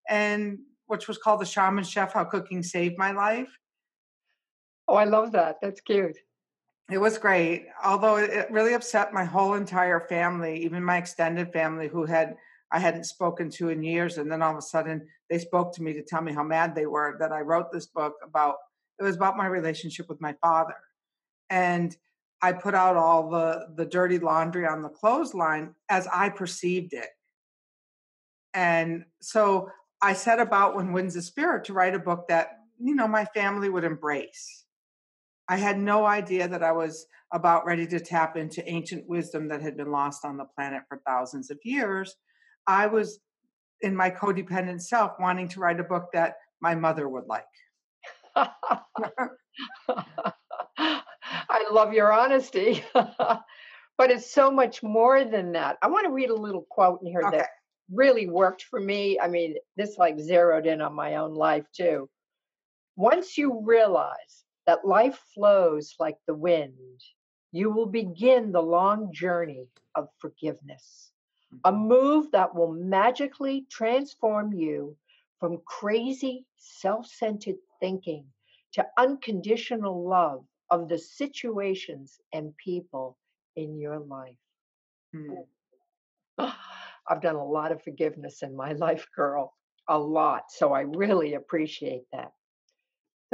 and 0.09 0.57
which 0.87 1.07
was 1.07 1.17
called 1.17 1.41
the 1.41 1.45
shaman 1.45 1.83
chef 1.83 2.13
how 2.13 2.23
cooking 2.25 2.63
saved 2.63 2.95
my 2.97 3.11
life. 3.11 3.49
Oh 4.87 4.95
i 4.95 5.05
love 5.05 5.31
that. 5.33 5.57
That's 5.61 5.81
cute 5.81 6.17
it 6.91 6.99
was 6.99 7.17
great, 7.17 7.67
although 7.83 8.17
it 8.17 8.51
really 8.51 8.73
upset 8.73 9.13
my 9.13 9.23
whole 9.23 9.55
entire 9.55 10.01
family, 10.01 10.63
even 10.63 10.83
my 10.83 10.97
extended 10.97 11.51
family 11.51 11.87
who 11.87 12.05
had 12.05 12.35
I 12.71 12.79
hadn't 12.79 13.05
spoken 13.05 13.49
to 13.51 13.69
in 13.69 13.83
years. 13.83 14.17
And 14.17 14.31
then 14.31 14.41
all 14.41 14.51
of 14.51 14.57
a 14.57 14.61
sudden 14.61 15.07
they 15.29 15.39
spoke 15.39 15.73
to 15.75 15.83
me 15.83 15.93
to 15.93 16.03
tell 16.03 16.21
me 16.21 16.33
how 16.33 16.43
mad 16.43 16.75
they 16.75 16.85
were 16.85 17.15
that 17.19 17.31
I 17.31 17.41
wrote 17.41 17.71
this 17.71 17.87
book 17.87 18.15
about 18.23 18.55
it 18.99 19.03
was 19.03 19.15
about 19.15 19.37
my 19.37 19.47
relationship 19.47 20.07
with 20.09 20.21
my 20.21 20.33
father. 20.41 20.75
And 21.49 21.95
I 22.41 22.53
put 22.53 22.75
out 22.75 22.97
all 22.97 23.29
the 23.29 23.67
the 23.75 23.85
dirty 23.85 24.19
laundry 24.19 24.67
on 24.67 24.83
the 24.83 24.89
clothesline 24.89 25.73
as 25.89 26.07
I 26.13 26.29
perceived 26.29 26.93
it. 26.93 27.09
And 28.53 29.05
so 29.21 29.69
I 30.01 30.13
set 30.13 30.39
about 30.39 30.75
when 30.75 30.93
Winds 30.93 31.15
of 31.15 31.23
Spirit 31.23 31.65
to 31.65 31.73
write 31.73 31.95
a 31.95 31.99
book 31.99 32.27
that, 32.27 32.59
you 32.79 32.93
know, 32.93 33.07
my 33.07 33.25
family 33.25 33.69
would 33.69 33.83
embrace 33.83 34.64
I 35.47 35.57
had 35.57 35.77
no 35.77 36.05
idea 36.05 36.47
that 36.47 36.63
I 36.63 36.71
was 36.71 37.05
about 37.33 37.65
ready 37.65 37.85
to 37.87 37.99
tap 37.99 38.37
into 38.37 38.67
ancient 38.69 39.07
wisdom 39.07 39.47
that 39.49 39.61
had 39.61 39.77
been 39.77 39.91
lost 39.91 40.25
on 40.25 40.37
the 40.37 40.45
planet 40.55 40.83
for 40.87 41.01
thousands 41.05 41.51
of 41.51 41.59
years. 41.63 42.15
I 42.67 42.87
was 42.87 43.19
in 43.81 43.95
my 43.95 44.09
codependent 44.09 44.81
self 44.81 45.13
wanting 45.19 45.47
to 45.49 45.59
write 45.59 45.79
a 45.79 45.83
book 45.83 46.07
that 46.13 46.35
my 46.61 46.73
mother 46.75 47.07
would 47.07 47.25
like. 47.27 47.43
I 51.47 51.69
love 51.71 51.93
your 51.93 52.11
honesty. 52.11 52.83
but 52.93 54.11
it's 54.11 54.31
so 54.31 54.51
much 54.51 54.83
more 54.83 55.23
than 55.23 55.51
that. 55.53 55.77
I 55.81 55.87
want 55.87 56.05
to 56.05 56.11
read 56.11 56.29
a 56.29 56.35
little 56.35 56.65
quote 56.69 56.99
in 57.01 57.07
here 57.07 57.23
okay. 57.27 57.37
that 57.37 57.49
really 57.91 58.27
worked 58.27 58.63
for 58.63 58.79
me. 58.79 59.19
I 59.19 59.27
mean, 59.27 59.55
this 59.77 59.97
like 59.97 60.19
zeroed 60.19 60.65
in 60.65 60.81
on 60.81 60.93
my 60.93 61.15
own 61.15 61.33
life 61.33 61.65
too. 61.75 62.09
Once 62.95 63.37
you 63.37 63.61
realize 63.63 64.43
that 64.65 64.85
life 64.85 65.19
flows 65.33 65.95
like 65.99 66.17
the 66.27 66.33
wind, 66.33 67.01
you 67.51 67.71
will 67.71 67.85
begin 67.85 68.51
the 68.51 68.61
long 68.61 69.13
journey 69.13 69.69
of 69.95 70.09
forgiveness, 70.19 71.11
a 71.63 71.71
mm-hmm. 71.71 71.87
move 71.87 72.31
that 72.31 72.53
will 72.53 72.73
magically 72.73 73.65
transform 73.69 74.53
you 74.53 74.95
from 75.39 75.61
crazy, 75.65 76.45
self 76.57 77.05
centered 77.07 77.57
thinking 77.79 78.25
to 78.73 78.85
unconditional 78.97 80.07
love 80.07 80.43
of 80.69 80.89
the 80.89 80.97
situations 80.97 82.19
and 82.33 82.55
people 82.57 83.17
in 83.55 83.77
your 83.77 83.99
life. 83.99 84.35
Mm. 85.15 85.45
I've 87.07 87.21
done 87.21 87.35
a 87.35 87.45
lot 87.45 87.71
of 87.71 87.83
forgiveness 87.83 88.41
in 88.41 88.55
my 88.55 88.73
life, 88.85 89.07
girl, 89.15 89.53
a 89.87 89.97
lot. 89.97 90.45
So 90.49 90.73
I 90.73 90.81
really 90.81 91.35
appreciate 91.35 92.03
that. 92.11 92.33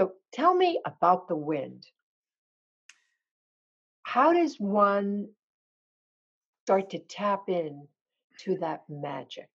So 0.02 0.14
tell 0.34 0.56
me 0.56 0.82
about 0.84 1.28
the 1.28 1.36
wind. 1.36 1.86
How 4.02 4.34
does 4.34 4.60
one 4.60 5.30
start 6.66 6.90
to 6.90 6.98
tap 6.98 7.50
in 7.50 7.88
to 8.40 8.58
that 8.58 8.82
magic? 8.90 9.48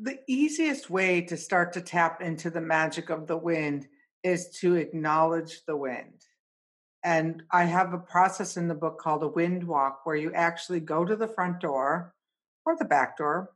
The 0.00 0.20
easiest 0.28 0.88
way 0.88 1.20
to 1.22 1.36
start 1.36 1.72
to 1.72 1.80
tap 1.80 2.22
into 2.22 2.48
the 2.48 2.60
magic 2.60 3.10
of 3.10 3.26
the 3.26 3.36
wind 3.36 3.88
is 4.22 4.50
to 4.60 4.76
acknowledge 4.76 5.64
the 5.66 5.76
wind. 5.76 6.26
And 7.02 7.42
I 7.50 7.64
have 7.64 7.92
a 7.92 7.98
process 7.98 8.56
in 8.56 8.68
the 8.68 8.74
book 8.76 9.00
called 9.00 9.24
a 9.24 9.28
wind 9.28 9.64
walk 9.64 10.02
where 10.06 10.14
you 10.14 10.32
actually 10.32 10.78
go 10.78 11.04
to 11.04 11.16
the 11.16 11.26
front 11.26 11.58
door 11.58 12.14
or 12.64 12.76
the 12.76 12.84
back 12.84 13.16
door 13.16 13.50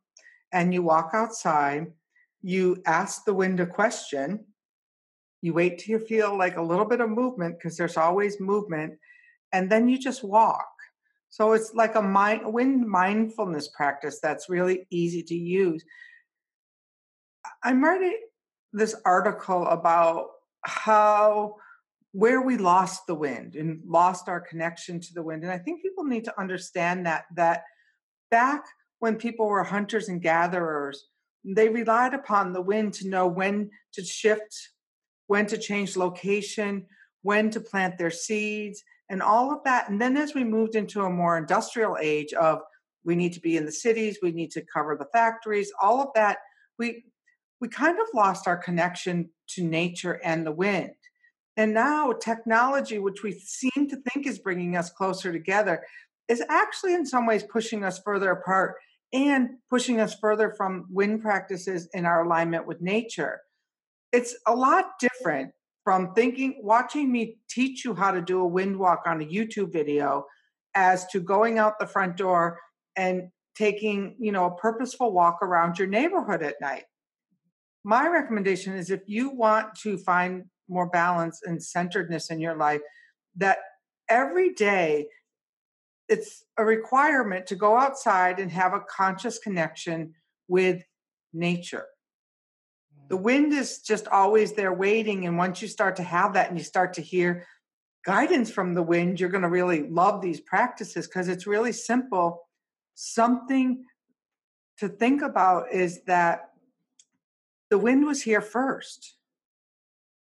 and 0.51 0.75
you 0.75 0.83
walk 0.83 1.11
outside 1.15 1.93
you 2.43 2.83
ask 2.87 3.25
the 3.25 3.35
wind 3.35 3.61
a 3.61 3.67
question 3.67 4.45
you 5.43 5.53
wait 5.53 5.79
till 5.79 5.99
you 5.99 6.07
feel 6.07 6.39
like 6.39 6.57
a 6.57 6.63
little 6.63 6.85
bit 6.85 7.01
of 7.01 7.11
movement 7.11 7.59
because 7.59 7.77
there's 7.77 7.97
always 7.97 8.41
movement 8.41 8.95
and 9.53 9.71
then 9.71 9.89
you 9.89 9.99
just 9.99 10.25
walk. 10.25 10.69
So 11.29 11.53
it's 11.53 11.75
like 11.75 11.97
a 11.97 12.03
mind 12.03 12.43
wind 12.45 12.89
mindfulness 12.89 13.69
practice 13.69 14.21
that's 14.23 14.49
really 14.49 14.87
easy 14.91 15.23
to 15.25 15.35
use. 15.35 15.85
I'm 17.65 17.83
writing 17.83 18.19
this 18.73 18.95
article 19.05 19.67
about 19.67 20.29
how 20.63 21.57
where 22.13 22.43
we 22.43 22.57
lost 22.57 23.07
the 23.07 23.15
wind 23.15 23.57
and 23.57 23.81
lost 23.85 24.29
our 24.29 24.41
connection 24.41 25.01
to 25.01 25.15
the 25.15 25.23
wind 25.23 25.43
and 25.43 25.51
i 25.51 25.57
think 25.57 25.83
people 25.83 26.05
need 26.05 26.25
to 26.25 26.41
understand 26.41 27.07
that 27.07 27.25
that 27.35 27.65
back 28.31 28.65
when 28.99 29.17
people 29.17 29.47
were 29.47 29.65
hunters 29.65 30.09
and 30.09 30.23
gatherers 30.23 31.09
they 31.45 31.69
relied 31.69 32.15
upon 32.15 32.53
the 32.53 32.61
wind 32.61 32.95
to 32.95 33.09
know 33.09 33.27
when 33.27 33.71
to 33.95 34.05
shift, 34.05 34.71
when 35.27 35.47
to 35.47 35.59
change 35.59 35.97
location, 35.97 36.87
when 37.23 37.51
to 37.51 37.61
plant 37.61 37.99
their 37.99 38.11
seeds, 38.11 38.83
and 39.09 39.23
all 39.23 39.53
of 39.53 39.63
that. 39.65 39.89
And 39.89 40.01
then 40.01 40.17
as 40.17 40.35
we 40.35 40.45
moved 40.45 40.75
into 40.75 41.03
a 41.03 41.11
more 41.11 41.37
industrial 41.37 41.97
age 42.01 42.33
of 42.33 42.61
we 43.05 43.17
need 43.17 43.33
to 43.33 43.41
be 43.41 43.57
in 43.57 43.67
the 43.67 43.73
cities, 43.73 44.19
we 44.23 44.31
need 44.31 44.53
to 44.53 44.65
cover 44.73 44.97
the 44.97 45.09
factories, 45.13 45.73
all 45.81 46.01
of 46.01 46.09
that, 46.15 46.39
we 46.79 47.05
we 47.61 47.69
kind 47.69 47.99
of 48.01 48.07
lost 48.13 48.49
our 48.49 48.57
connection 48.57 49.31
to 49.51 49.63
nature 49.63 50.21
and 50.25 50.45
the 50.45 50.53
wind. 50.53 50.91
And 51.57 51.73
now 51.75 52.13
technology, 52.13 52.99
which 52.99 53.23
we 53.23 53.33
seem 53.33 53.89
to 53.89 53.97
think 54.11 54.27
is 54.27 54.41
bringing 54.41 54.77
us 54.77 54.91
closer 54.91 55.33
together, 55.33 55.85
is 56.29 56.43
actually 56.49 56.95
in 56.95 57.07
some 57.07 57.27
ways 57.27 57.45
pushing 57.45 57.85
us 57.85 58.01
further 58.05 58.31
apart 58.33 58.77
and 59.13 59.51
pushing 59.69 60.01
us 60.01 60.15
further 60.15 60.55
from 60.57 60.87
wind 60.91 61.23
practices 61.23 61.89
in 61.93 62.07
our 62.07 62.25
alignment 62.25 62.67
with 62.67 62.81
nature. 62.81 63.41
It's 64.13 64.37
a 64.47 64.55
lot 64.55 64.93
different 65.01 65.53
from 65.85 66.15
thinking, 66.15 66.61
watching 66.63 67.11
me 67.11 67.39
teach 67.51 67.85
you 67.85 67.95
how 67.95 68.13
to 68.13 68.23
do 68.23 68.41
a 68.41 68.47
wind 68.47 68.79
walk 68.79 69.03
on 69.07 69.21
a 69.21 69.27
YouTube 69.27 69.73
video 69.73 70.25
as 70.75 71.07
to 71.09 71.21
going 71.21 71.59
out 71.59 71.79
the 71.79 71.87
front 71.87 72.17
door 72.17 72.59
and 72.97 73.29
taking, 73.57 74.17
you 74.19 74.33
know, 74.33 74.47
a 74.47 74.55
purposeful 74.57 75.13
walk 75.13 75.39
around 75.43 75.79
your 75.79 75.89
neighborhood 75.89 76.43
at 76.43 76.61
night. 76.61 76.85
My 77.85 78.09
recommendation 78.09 78.75
is 78.75 78.91
if 78.91 79.03
you 79.07 79.31
want 79.31 79.75
to 79.83 79.99
find 79.99 80.45
more 80.69 80.89
balance 80.89 81.41
and 81.45 81.63
centeredness 81.63 82.31
in 82.31 82.41
your 82.41 82.57
life, 82.57 82.81
that 83.37 83.59
every 84.09 84.55
day 84.55 85.09
it's 86.09 86.45
a 86.59 86.65
requirement 86.65 87.47
to 87.47 87.55
go 87.55 87.79
outside 87.79 88.39
and 88.39 88.51
have 88.51 88.75
a 88.75 88.81
conscious 88.81 89.39
connection 89.39 90.15
with 90.49 90.83
nature. 91.33 91.87
The 93.09 93.17
mm. 93.17 93.23
wind 93.23 93.53
is 93.53 93.81
just 93.81 94.09
always 94.09 94.53
there 94.53 94.73
waiting. 94.73 95.27
And 95.27 95.39
once 95.39 95.63
you 95.63 95.69
start 95.69 95.97
to 95.97 96.03
have 96.03 96.35
that 96.35 96.49
and 96.49 96.59
you 96.59 96.65
start 96.65 96.95
to 96.95 97.03
hear 97.03 97.47
guidance 98.05 98.51
from 98.51 98.75
the 98.75 98.83
wind, 98.83 99.21
you're 99.21 99.29
going 99.29 99.43
to 99.43 99.49
really 99.49 99.89
love 99.89 100.21
these 100.21 100.41
practices 100.41 101.07
because 101.07 101.29
it's 101.29 101.47
really 101.47 101.73
simple. 101.73 102.43
Something 102.95 103.85
to 104.79 104.89
think 104.89 105.23
about 105.23 105.73
is 105.73 106.03
that 106.05 106.51
the 107.71 107.79
wind 107.79 108.05
was 108.05 108.23
here 108.23 108.41
first. 108.41 109.17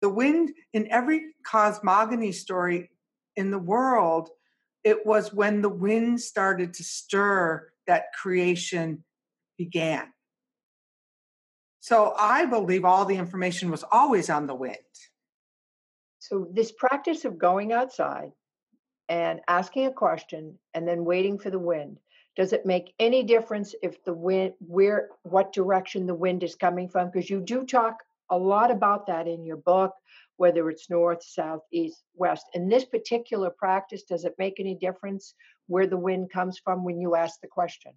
The 0.01 0.09
wind 0.09 0.53
in 0.73 0.91
every 0.91 1.35
cosmogony 1.45 2.33
story 2.33 2.91
in 3.37 3.51
the 3.51 3.59
world, 3.59 4.31
it 4.85 5.07
was 5.07 5.33
when 5.33 5.63
the 5.63 5.69
wind 5.69 6.21
started 6.21 6.75
to 6.75 6.85
stir 6.85 7.69
that 7.87 8.13
creation 8.21 9.05
began. 9.59 10.13
So 11.81 12.15
I 12.19 12.47
believe 12.47 12.85
all 12.85 13.05
the 13.05 13.17
information 13.17 13.71
was 13.71 13.85
always 13.91 14.31
on 14.31 14.47
the 14.47 14.55
wind. 14.55 14.77
So, 16.21 16.47
this 16.53 16.71
practice 16.71 17.25
of 17.25 17.37
going 17.37 17.73
outside 17.73 18.31
and 19.09 19.41
asking 19.49 19.87
a 19.87 19.93
question 19.93 20.57
and 20.73 20.87
then 20.87 21.05
waiting 21.05 21.37
for 21.37 21.51
the 21.51 21.59
wind, 21.59 21.99
does 22.37 22.53
it 22.53 22.65
make 22.65 22.95
any 23.01 23.25
difference 23.25 23.75
if 23.83 24.03
the 24.05 24.15
wind, 24.15 24.55
where, 24.61 25.09
what 25.25 25.53
direction 25.53 26.07
the 26.07 26.15
wind 26.15 26.45
is 26.45 26.55
coming 26.55 26.89
from? 26.89 27.11
Because 27.11 27.29
you 27.29 27.41
do 27.41 27.67
talk 27.67 27.97
a 28.31 28.39
lot 28.39 28.71
about 28.71 29.09
that 29.09 29.27
in 29.27 29.45
your 29.45 29.57
book, 29.57 29.93
whether 30.37 30.69
it's 30.71 30.91
north, 30.91 31.23
south, 31.23 31.63
east, 31.73 32.03
west. 32.15 32.47
In 32.55 32.69
this 32.69 32.85
particular 32.85 33.51
practice, 33.51 34.03
does 34.03 34.25
it 34.25 34.35
make 34.39 34.59
any 34.59 34.75
difference 34.75 35.35
where 35.67 35.87
the 35.87 35.97
wind 35.97 36.31
comes 36.31 36.59
from 36.63 36.85
when 36.85 37.01
you 37.01 37.15
ask 37.15 37.41
the 37.41 37.49
question? 37.49 37.93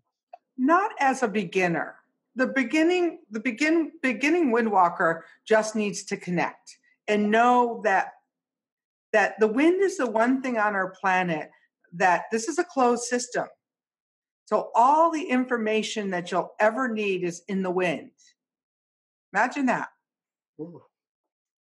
Not 0.58 0.92
as 1.00 1.24
a 1.24 1.28
beginner. 1.28 1.96
The 2.36 2.48
beginning, 2.48 3.20
the 3.32 3.40
begin 3.40 3.94
beginning 4.02 4.52
windwalker 4.52 5.22
just 5.48 5.76
needs 5.76 6.04
to 6.06 6.18
connect 6.18 6.78
and 7.08 7.32
know 7.32 7.82
that 7.84 8.12
that 9.14 9.40
the 9.40 9.48
wind 9.48 9.82
is 9.82 9.98
the 9.98 10.10
one 10.10 10.42
thing 10.42 10.58
on 10.58 10.76
our 10.76 10.90
planet 10.90 11.50
that 11.94 12.24
this 12.32 12.50
is 12.50 12.60
a 12.60 12.64
closed 12.64 13.04
system. 13.04 13.48
So 14.46 14.72
all 14.76 15.10
the 15.12 15.24
information 15.24 16.10
that 16.12 16.32
you'll 16.32 16.54
ever 16.60 16.90
need 16.90 17.24
is 17.24 17.42
in 17.48 17.64
the 17.64 17.72
wind. 17.72 18.12
Imagine 19.34 19.68
that. 19.68 19.90
Ooh. 20.60 20.82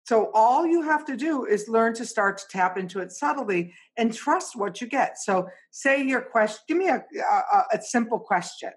So 0.05 0.29
all 0.35 0.67
you 0.67 0.83
have 0.83 1.03
to 1.05 1.17
do 1.17 1.45
is 1.45 1.67
learn 1.67 1.95
to 1.95 2.05
start 2.05 2.37
to 2.37 2.43
tap 2.47 2.77
into 2.77 2.99
it 2.99 3.11
subtly 3.11 3.73
and 3.97 4.13
trust 4.13 4.55
what 4.55 4.79
you 4.79 4.85
get. 4.85 5.17
So 5.17 5.47
say 5.71 6.03
your 6.03 6.21
question, 6.21 6.59
give 6.67 6.77
me 6.77 6.89
a, 6.89 7.03
a, 7.31 7.63
a 7.73 7.81
simple 7.81 8.19
question. 8.19 8.69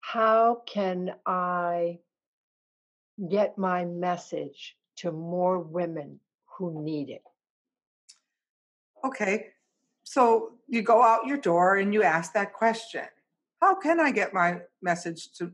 How 0.00 0.62
can 0.66 1.14
I 1.24 2.00
get 3.30 3.56
my 3.56 3.84
message 3.84 4.76
to 4.96 5.12
more 5.12 5.60
women 5.60 6.18
who 6.58 6.82
need 6.82 7.08
it? 7.08 7.22
Okay, 9.04 9.50
so 10.02 10.54
you 10.66 10.82
go 10.82 11.02
out 11.04 11.26
your 11.28 11.38
door 11.38 11.76
and 11.76 11.94
you 11.94 12.02
ask 12.02 12.32
that 12.32 12.52
question 12.52 13.04
How 13.60 13.76
can 13.76 14.00
I 14.00 14.10
get 14.10 14.34
my 14.34 14.62
message 14.82 15.32
to? 15.38 15.52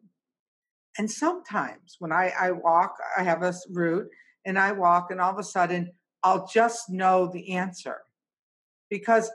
And 0.99 1.11
sometimes 1.11 1.97
when 2.01 2.13
I, 2.13 2.33
I 2.39 2.51
walk, 2.51 2.97
I 3.17 3.23
have 3.23 3.43
a 3.43 3.55
route 3.71 4.09
and 4.45 4.59
I 4.59 4.73
walk, 4.73 5.11
and 5.11 5.21
all 5.21 5.33
of 5.33 5.39
a 5.39 5.45
sudden 5.45 5.93
I'll 6.25 6.47
just 6.47 6.91
know 6.91 7.31
the 7.33 7.53
answer 7.53 7.99
because 8.91 9.31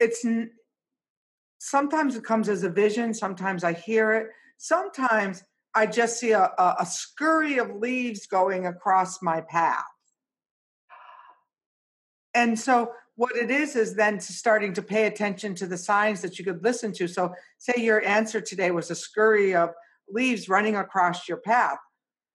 it's 0.00 0.24
sometimes 1.58 2.16
it 2.16 2.24
comes 2.24 2.48
as 2.48 2.64
a 2.64 2.70
vision, 2.70 3.12
sometimes 3.12 3.62
I 3.64 3.74
hear 3.74 4.14
it, 4.14 4.28
sometimes 4.56 5.44
I 5.74 5.86
just 5.86 6.18
see 6.18 6.32
a, 6.32 6.50
a, 6.58 6.76
a 6.80 6.86
scurry 6.86 7.58
of 7.58 7.76
leaves 7.76 8.26
going 8.26 8.66
across 8.66 9.22
my 9.22 9.42
path. 9.42 9.84
And 12.34 12.58
so 12.58 12.92
what 13.16 13.36
it 13.36 13.50
is 13.50 13.76
is 13.76 13.94
then 13.94 14.18
starting 14.20 14.72
to 14.74 14.82
pay 14.82 15.06
attention 15.06 15.54
to 15.56 15.66
the 15.66 15.76
signs 15.76 16.22
that 16.22 16.38
you 16.38 16.44
could 16.44 16.62
listen 16.64 16.92
to. 16.94 17.06
So 17.06 17.34
say 17.58 17.74
your 17.76 18.04
answer 18.04 18.40
today 18.40 18.70
was 18.70 18.90
a 18.90 18.94
scurry 18.94 19.54
of 19.54 19.70
leaves 20.08 20.48
running 20.48 20.76
across 20.76 21.28
your 21.28 21.38
path. 21.38 21.78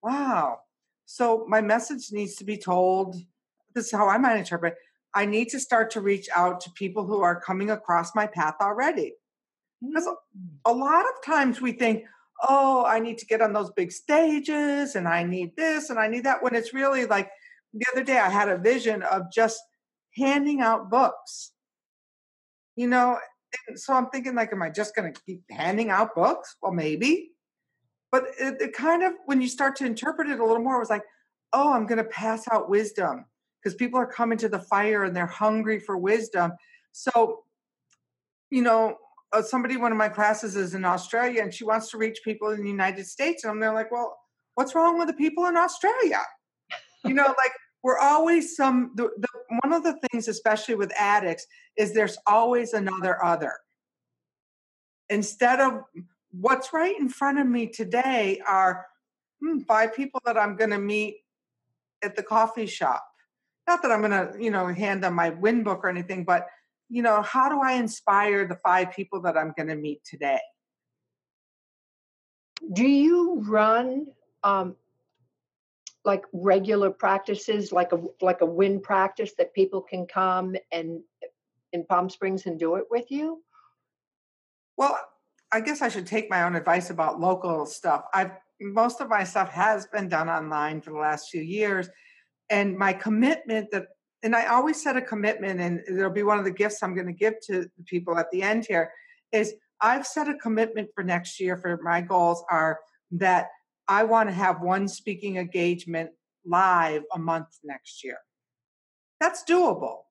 Wow. 0.01 0.59
So 1.05 1.45
my 1.47 1.61
message 1.61 2.11
needs 2.11 2.35
to 2.35 2.43
be 2.43 2.57
told. 2.57 3.15
This 3.73 3.85
is 3.85 3.91
how 3.91 4.07
I 4.07 4.17
might 4.17 4.37
interpret. 4.37 4.75
I 5.13 5.25
need 5.25 5.49
to 5.49 5.59
start 5.59 5.89
to 5.91 6.01
reach 6.01 6.27
out 6.35 6.61
to 6.61 6.71
people 6.71 7.05
who 7.05 7.21
are 7.21 7.39
coming 7.39 7.71
across 7.71 8.13
my 8.13 8.27
path 8.27 8.55
already. 8.61 9.13
Because 9.81 10.05
mm. 10.05 10.15
a 10.65 10.71
lot 10.71 11.05
of 11.05 11.23
times 11.25 11.61
we 11.61 11.71
think, 11.71 12.03
oh, 12.47 12.85
I 12.85 12.99
need 12.99 13.17
to 13.19 13.25
get 13.25 13.41
on 13.41 13.53
those 13.53 13.71
big 13.71 13.91
stages 13.91 14.95
and 14.95 15.07
I 15.07 15.23
need 15.23 15.55
this 15.55 15.89
and 15.89 15.97
I 15.97 16.07
need 16.07 16.23
that. 16.25 16.43
When 16.43 16.55
it's 16.55 16.73
really 16.73 17.05
like 17.05 17.29
the 17.73 17.85
other 17.93 18.03
day, 18.03 18.17
I 18.17 18.29
had 18.29 18.49
a 18.49 18.57
vision 18.57 19.01
of 19.03 19.31
just 19.31 19.59
handing 20.15 20.61
out 20.61 20.89
books. 20.89 21.51
You 22.75 22.87
know, 22.87 23.17
so 23.75 23.93
I'm 23.93 24.09
thinking, 24.09 24.35
like, 24.35 24.53
am 24.53 24.61
I 24.61 24.69
just 24.69 24.95
going 24.95 25.11
to 25.11 25.21
keep 25.25 25.41
handing 25.49 25.89
out 25.89 26.15
books? 26.15 26.55
Well, 26.61 26.73
maybe. 26.73 27.31
But 28.11 28.25
it, 28.39 28.61
it 28.61 28.73
kind 28.73 29.03
of, 29.03 29.13
when 29.25 29.41
you 29.41 29.47
start 29.47 29.75
to 29.77 29.85
interpret 29.85 30.29
it 30.29 30.39
a 30.39 30.45
little 30.45 30.63
more, 30.63 30.75
it 30.77 30.79
was 30.79 30.89
like, 30.89 31.03
oh, 31.53 31.73
I'm 31.73 31.85
going 31.85 31.97
to 31.97 32.05
pass 32.05 32.45
out 32.51 32.69
wisdom 32.69 33.25
because 33.61 33.75
people 33.75 33.99
are 33.99 34.07
coming 34.07 34.37
to 34.39 34.49
the 34.49 34.59
fire 34.59 35.03
and 35.03 35.15
they're 35.15 35.25
hungry 35.25 35.79
for 35.79 35.97
wisdom. 35.97 36.51
So, 36.91 37.43
you 38.49 38.61
know, 38.61 38.97
uh, 39.33 39.41
somebody 39.41 39.77
one 39.77 39.91
of 39.91 39.97
my 39.97 40.09
classes 40.09 40.55
is 40.55 40.73
in 40.73 40.85
Australia 40.85 41.41
and 41.41 41.53
she 41.53 41.65
wants 41.65 41.91
to 41.91 41.97
reach 41.97 42.19
people 42.23 42.51
in 42.51 42.63
the 42.63 42.69
United 42.69 43.05
States 43.05 43.43
and 43.43 43.61
they're 43.61 43.73
like, 43.73 43.91
well, 43.91 44.17
what's 44.55 44.73
wrong 44.73 44.97
with 44.97 45.07
the 45.07 45.13
people 45.13 45.45
in 45.45 45.57
Australia? 45.57 46.21
you 47.05 47.13
know, 47.13 47.25
like 47.25 47.51
we're 47.83 47.99
always 47.99 48.55
some 48.55 48.91
the, 48.95 49.09
the, 49.17 49.27
one 49.63 49.73
of 49.73 49.83
the 49.83 49.99
things 50.09 50.27
especially 50.27 50.75
with 50.75 50.91
addicts 50.97 51.45
is 51.77 51.93
there's 51.93 52.17
always 52.25 52.73
another 52.73 53.23
other. 53.23 53.53
Instead 55.09 55.59
of 55.59 55.81
what's 56.31 56.73
right 56.73 56.97
in 56.99 57.09
front 57.09 57.39
of 57.39 57.47
me 57.47 57.67
today 57.67 58.41
are 58.47 58.85
hmm, 59.41 59.59
five 59.59 59.95
people 59.95 60.21
that 60.25 60.37
I'm 60.37 60.55
going 60.55 60.71
to 60.71 60.79
meet 60.79 61.17
at 62.03 62.15
the 62.15 62.23
coffee 62.23 62.65
shop. 62.65 63.03
Not 63.67 63.81
that 63.81 63.91
I'm 63.91 64.01
going 64.01 64.11
to, 64.11 64.43
you 64.43 64.51
know, 64.51 64.67
hand 64.67 65.03
them 65.03 65.15
my 65.15 65.29
win 65.29 65.63
book 65.63 65.81
or 65.83 65.89
anything, 65.89 66.23
but 66.23 66.47
you 66.89 67.01
know, 67.01 67.21
how 67.21 67.49
do 67.49 67.59
I 67.61 67.73
inspire 67.73 68.47
the 68.47 68.55
five 68.55 68.91
people 68.91 69.21
that 69.21 69.37
I'm 69.37 69.53
going 69.57 69.67
to 69.67 69.75
meet 69.75 70.03
today? 70.05 70.39
Do 72.73 72.87
you 72.87 73.43
run 73.45 74.07
um, 74.43 74.75
like 76.05 76.23
regular 76.31 76.89
practices, 76.89 77.71
like 77.71 77.91
a 77.91 78.01
like 78.21 78.41
a 78.41 78.45
win 78.45 78.79
practice 78.79 79.33
that 79.37 79.53
people 79.53 79.81
can 79.81 80.07
come 80.07 80.55
and 80.71 81.01
in 81.73 81.85
Palm 81.85 82.09
Springs 82.09 82.45
and 82.45 82.57
do 82.57 82.75
it 82.75 82.85
with 82.89 83.11
you? 83.11 83.43
Well, 84.77 84.97
I 85.57 85.59
guess 85.59 85.81
I 85.81 85.89
should 85.89 86.05
take 86.05 86.29
my 86.29 86.43
own 86.43 86.55
advice 86.55 86.91
about 86.91 87.19
local 87.19 87.65
stuff. 87.65 88.03
I've 88.13 88.29
most 88.61 89.01
of 89.01 89.09
my 89.09 89.23
stuff 89.23 89.49
has 89.49 89.87
been 89.87 90.07
done 90.07 90.29
online 90.29 90.81
for 90.81 90.91
the 90.91 90.99
last 90.99 91.29
few 91.31 91.41
years, 91.41 91.89
and 92.51 92.77
my 92.77 92.93
commitment 92.93 93.71
that 93.71 93.87
and 94.21 94.35
I 94.35 94.45
always 94.45 94.83
set 94.83 94.97
a 94.97 95.01
commitment, 95.01 95.59
and 95.59 95.81
it'll 95.89 96.11
be 96.11 96.21
one 96.21 96.37
of 96.37 96.45
the 96.45 96.51
gifts 96.51 96.83
I'm 96.83 96.93
going 96.93 97.07
to 97.07 97.11
give 97.11 97.33
to 97.47 97.63
the 97.75 97.83
people 97.85 98.19
at 98.19 98.29
the 98.29 98.43
end 98.43 98.67
here. 98.69 98.91
Is 99.31 99.55
I've 99.81 100.05
set 100.05 100.29
a 100.29 100.35
commitment 100.35 100.89
for 100.93 101.03
next 101.03 101.39
year 101.39 101.57
for 101.57 101.79
my 101.81 102.01
goals 102.01 102.43
are 102.51 102.77
that 103.13 103.47
I 103.87 104.03
want 104.03 104.29
to 104.29 104.35
have 104.35 104.61
one 104.61 104.87
speaking 104.87 105.37
engagement 105.37 106.11
live 106.45 107.01
a 107.15 107.17
month 107.17 107.47
next 107.63 108.03
year. 108.03 108.19
That's 109.19 109.43
doable. 109.43 110.01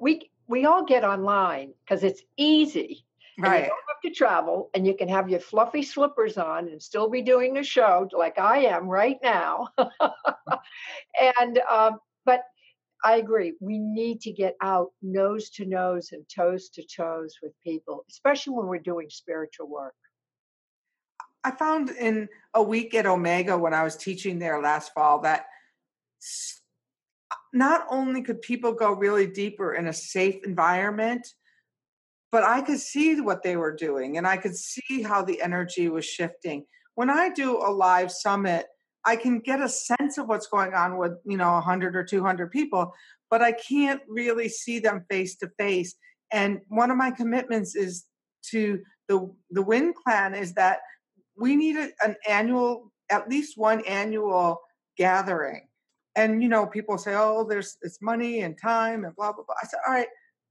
We 0.00 0.32
we 0.48 0.64
all 0.64 0.84
get 0.84 1.04
online 1.04 1.74
because 1.84 2.02
it's 2.02 2.22
easy. 2.36 3.04
Right. 3.38 3.62
you 3.64 3.68
don't 3.68 3.78
have 3.88 4.00
to 4.04 4.10
travel, 4.10 4.70
and 4.74 4.86
you 4.86 4.94
can 4.94 5.08
have 5.08 5.28
your 5.28 5.40
fluffy 5.40 5.82
slippers 5.82 6.36
on 6.38 6.68
and 6.68 6.82
still 6.82 7.08
be 7.08 7.22
doing 7.22 7.58
a 7.58 7.62
show 7.62 8.08
like 8.12 8.38
I 8.38 8.64
am 8.64 8.88
right 8.88 9.18
now. 9.22 9.68
and 11.38 11.60
um, 11.70 11.98
but 12.24 12.42
I 13.04 13.16
agree. 13.16 13.54
We 13.60 13.78
need 13.78 14.20
to 14.22 14.32
get 14.32 14.56
out 14.60 14.90
nose 15.02 15.50
to 15.50 15.64
nose 15.64 16.10
and 16.12 16.24
toes 16.28 16.68
to 16.70 16.82
toes 16.84 17.36
with 17.42 17.52
people, 17.62 18.04
especially 18.10 18.54
when 18.54 18.66
we're 18.66 18.78
doing 18.78 19.08
spiritual 19.08 19.68
work. 19.68 19.94
I 21.44 21.52
found 21.52 21.90
in 21.90 22.28
a 22.54 22.62
week 22.62 22.94
at 22.94 23.06
Omega 23.06 23.56
when 23.56 23.72
I 23.72 23.84
was 23.84 23.96
teaching 23.96 24.38
there 24.38 24.60
last 24.60 24.92
fall 24.92 25.20
that 25.20 25.46
not 27.52 27.86
only 27.88 28.22
could 28.22 28.42
people 28.42 28.72
go 28.72 28.92
really 28.92 29.26
deeper 29.26 29.74
in 29.74 29.86
a 29.86 29.92
safe 29.92 30.44
environment, 30.44 31.26
but 32.32 32.44
I 32.44 32.60
could 32.62 32.80
see 32.80 33.20
what 33.20 33.42
they 33.42 33.56
were 33.56 33.74
doing 33.74 34.18
and 34.18 34.26
I 34.26 34.36
could 34.36 34.56
see 34.56 35.02
how 35.02 35.22
the 35.22 35.40
energy 35.42 35.88
was 35.88 36.04
shifting. 36.04 36.64
When 36.94 37.10
I 37.10 37.30
do 37.30 37.58
a 37.58 37.70
live 37.70 38.10
summit, 38.12 38.66
I 39.04 39.16
can 39.16 39.40
get 39.40 39.62
a 39.62 39.68
sense 39.68 40.18
of 40.18 40.28
what's 40.28 40.48
going 40.48 40.74
on 40.74 40.98
with, 40.98 41.12
you 41.24 41.36
know, 41.36 41.52
100 41.54 41.96
or 41.96 42.04
200 42.04 42.50
people, 42.50 42.92
but 43.30 43.42
I 43.42 43.52
can't 43.52 44.02
really 44.08 44.48
see 44.48 44.78
them 44.80 45.04
face 45.10 45.36
to 45.36 45.50
face. 45.58 45.94
And 46.32 46.60
one 46.68 46.90
of 46.90 46.96
my 46.96 47.10
commitments 47.10 47.74
is 47.76 48.06
to 48.50 48.80
the 49.08 49.32
the 49.50 49.62
Win 49.62 49.94
Clan 49.94 50.34
is 50.34 50.54
that 50.54 50.80
we 51.36 51.56
need 51.56 51.76
a, 51.76 51.90
an 52.04 52.16
annual, 52.28 52.92
at 53.10 53.28
least 53.28 53.56
one 53.56 53.82
annual 53.86 54.60
gathering 54.96 55.68
And 56.16 56.42
you 56.42 56.48
know, 56.48 56.66
people 56.66 56.98
say, 56.98 57.14
"Oh, 57.16 57.46
there's 57.48 57.76
it's 57.82 58.02
money 58.02 58.40
and 58.42 58.58
time 58.60 59.04
and 59.04 59.14
blah 59.16 59.32
blah 59.32 59.44
blah." 59.44 59.56
I 59.62 59.66
said, 59.66 59.80
"All 59.86 59.94
right, 59.94 60.08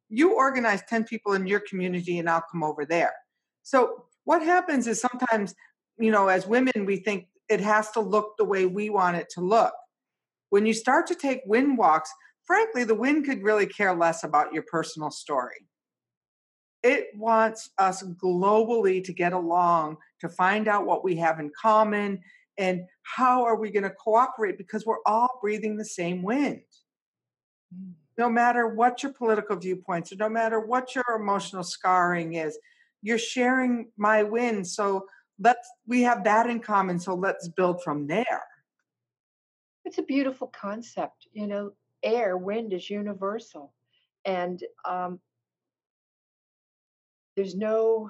you 0.09 0.35
organize 0.35 0.81
10 0.87 1.03
people 1.05 1.33
in 1.33 1.47
your 1.47 1.59
community 1.59 2.19
and 2.19 2.29
I'll 2.29 2.43
come 2.51 2.63
over 2.63 2.85
there." 2.85 3.13
So, 3.63 4.05
what 4.23 4.41
happens 4.41 4.87
is 4.87 5.01
sometimes, 5.01 5.55
you 5.97 6.11
know, 6.11 6.27
as 6.27 6.47
women 6.47 6.85
we 6.85 6.97
think 6.97 7.27
it 7.49 7.61
has 7.61 7.91
to 7.91 7.99
look 7.99 8.35
the 8.37 8.45
way 8.45 8.65
we 8.65 8.89
want 8.89 9.17
it 9.17 9.29
to 9.31 9.41
look. 9.41 9.73
When 10.49 10.65
you 10.65 10.73
start 10.73 11.07
to 11.07 11.15
take 11.15 11.41
wind 11.45 11.77
walks, 11.77 12.11
frankly, 12.45 12.83
the 12.83 12.95
wind 12.95 13.25
could 13.25 13.43
really 13.43 13.65
care 13.65 13.95
less 13.95 14.23
about 14.23 14.53
your 14.53 14.63
personal 14.63 15.11
story. 15.11 15.67
It 16.83 17.07
wants 17.15 17.69
us 17.77 18.03
globally 18.03 19.03
to 19.03 19.13
get 19.13 19.33
along, 19.33 19.97
to 20.21 20.29
find 20.29 20.67
out 20.67 20.85
what 20.85 21.03
we 21.03 21.15
have 21.17 21.39
in 21.39 21.51
common, 21.59 22.21
and 22.57 22.81
how 23.03 23.43
are 23.43 23.59
we 23.59 23.71
going 23.71 23.83
to 23.83 23.89
cooperate 23.89 24.57
because 24.57 24.85
we're 24.85 25.03
all 25.05 25.39
breathing 25.41 25.77
the 25.77 25.85
same 25.85 26.23
wind 26.23 26.61
mm. 27.73 27.93
No 28.17 28.29
matter 28.29 28.67
what 28.67 29.03
your 29.03 29.13
political 29.13 29.55
viewpoints 29.55 30.11
or 30.11 30.15
no 30.15 30.29
matter 30.29 30.59
what 30.59 30.95
your 30.95 31.05
emotional 31.15 31.63
scarring 31.63 32.33
is 32.33 32.57
you're 33.01 33.17
sharing 33.17 33.89
my 33.97 34.23
wind 34.23 34.65
so 34.65 35.05
let's 35.39 35.69
we 35.87 36.01
have 36.01 36.23
that 36.23 36.49
in 36.49 36.59
common 36.59 36.99
so 36.99 37.13
let's 37.13 37.47
build 37.49 37.81
from 37.83 38.07
there 38.07 38.43
it's 39.85 39.99
a 39.99 40.03
beautiful 40.03 40.47
concept 40.47 41.27
you 41.31 41.47
know 41.47 41.71
air 42.03 42.37
wind 42.37 42.73
is 42.73 42.89
universal 42.89 43.73
and 44.25 44.61
um, 44.83 45.19
there's 47.35 47.55
no 47.55 48.09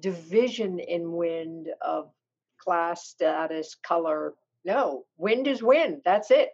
division 0.00 0.78
in 0.78 1.12
wind 1.12 1.68
of 1.80 2.10
class, 2.58 3.06
status, 3.06 3.76
color. 3.82 4.34
No, 4.64 5.04
wind 5.16 5.46
is 5.46 5.62
wind. 5.62 6.02
That's 6.04 6.30
it. 6.30 6.50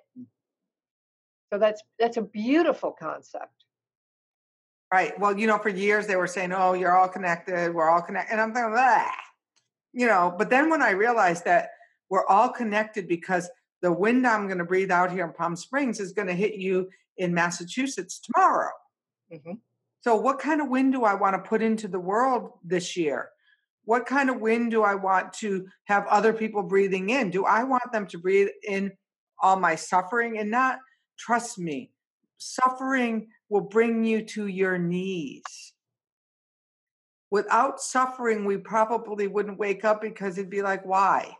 So 1.54 1.58
that's 1.58 1.82
that's 2.00 2.16
a 2.16 2.22
beautiful 2.22 2.90
concept. 2.90 3.64
Right. 4.92 5.16
Well, 5.20 5.38
you 5.38 5.46
know, 5.46 5.56
for 5.56 5.68
years 5.68 6.08
they 6.08 6.16
were 6.16 6.26
saying, 6.26 6.52
"Oh, 6.52 6.72
you're 6.72 6.96
all 6.96 7.08
connected. 7.08 7.72
We're 7.72 7.88
all 7.88 8.02
connected," 8.02 8.32
and 8.32 8.40
I'm 8.40 8.52
thinking, 8.52 8.74
ah, 8.76 9.14
you 9.92 10.08
know. 10.08 10.34
But 10.36 10.50
then 10.50 10.68
when 10.68 10.82
I 10.82 10.90
realized 10.90 11.44
that 11.44 11.68
we're 12.10 12.26
all 12.26 12.48
connected 12.48 13.06
because 13.06 13.48
the 13.82 13.92
wind 13.92 14.26
I'm 14.26 14.46
going 14.46 14.58
to 14.58 14.64
breathe 14.64 14.90
out 14.90 15.12
here 15.12 15.24
in 15.24 15.32
Palm 15.32 15.54
Springs 15.54 16.00
is 16.00 16.10
going 16.10 16.26
to 16.26 16.34
hit 16.34 16.54
you 16.54 16.90
in 17.18 17.32
Massachusetts 17.32 18.18
tomorrow. 18.18 18.72
Mm-hmm. 19.32 19.52
So, 20.00 20.16
what 20.16 20.40
kind 20.40 20.60
of 20.60 20.70
wind 20.70 20.92
do 20.92 21.04
I 21.04 21.14
want 21.14 21.36
to 21.36 21.48
put 21.48 21.62
into 21.62 21.86
the 21.86 22.00
world 22.00 22.50
this 22.64 22.96
year? 22.96 23.30
what 23.86 24.06
kind 24.06 24.30
of 24.30 24.40
wind 24.40 24.70
do 24.70 24.82
I 24.82 24.94
want 24.94 25.34
to 25.34 25.66
have 25.84 26.06
other 26.06 26.32
people 26.32 26.62
breathing 26.62 27.10
in? 27.10 27.30
Do 27.30 27.44
I 27.44 27.64
want 27.64 27.92
them 27.92 28.06
to 28.06 28.18
breathe 28.18 28.48
in 28.66 28.92
all 29.42 29.56
my 29.60 29.74
suffering 29.74 30.38
and 30.38 30.50
not 30.50 30.78
trust 31.18 31.58
me? 31.58 31.90
Suffering 32.38 33.28
will 33.48 33.62
bring 33.62 34.04
you 34.04 34.22
to 34.22 34.46
your 34.46 34.78
knees. 34.78 35.42
Without 37.30 37.80
suffering, 37.80 38.44
we 38.44 38.58
probably 38.58 39.26
wouldn't 39.26 39.58
wake 39.58 39.84
up 39.84 40.00
because 40.00 40.38
it'd 40.38 40.50
be 40.50 40.62
like, 40.62 40.84
why? 40.84 41.36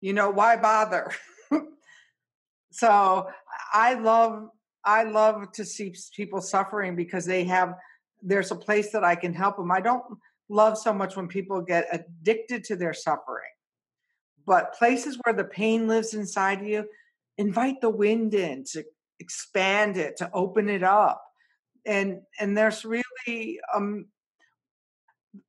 You 0.00 0.12
know, 0.12 0.30
why 0.30 0.56
bother? 0.56 1.10
so 2.70 3.28
I 3.72 3.94
love 3.94 4.48
I 4.84 5.02
love 5.02 5.52
to 5.52 5.64
see 5.64 5.94
people 6.14 6.40
suffering 6.40 6.96
because 6.96 7.24
they 7.24 7.44
have 7.44 7.74
there's 8.22 8.50
a 8.50 8.56
place 8.56 8.90
that 8.92 9.04
I 9.04 9.14
can 9.16 9.34
help 9.34 9.56
them. 9.56 9.70
I 9.70 9.80
don't 9.80 10.04
love 10.48 10.78
so 10.78 10.92
much 10.92 11.16
when 11.16 11.28
people 11.28 11.60
get 11.60 11.88
addicted 11.92 12.64
to 12.64 12.76
their 12.76 12.94
suffering. 12.94 13.50
But 14.46 14.74
places 14.74 15.18
where 15.22 15.34
the 15.34 15.44
pain 15.44 15.88
lives 15.88 16.14
inside 16.14 16.66
you, 16.66 16.88
invite 17.38 17.80
the 17.80 17.90
wind 17.90 18.34
in 18.34 18.64
to 18.72 18.84
expand 19.20 19.96
it, 19.96 20.16
to 20.18 20.30
open 20.34 20.68
it 20.68 20.82
up. 20.82 21.24
And 21.86 22.20
and 22.38 22.56
there's 22.56 22.84
really 22.84 23.60
um 23.74 24.06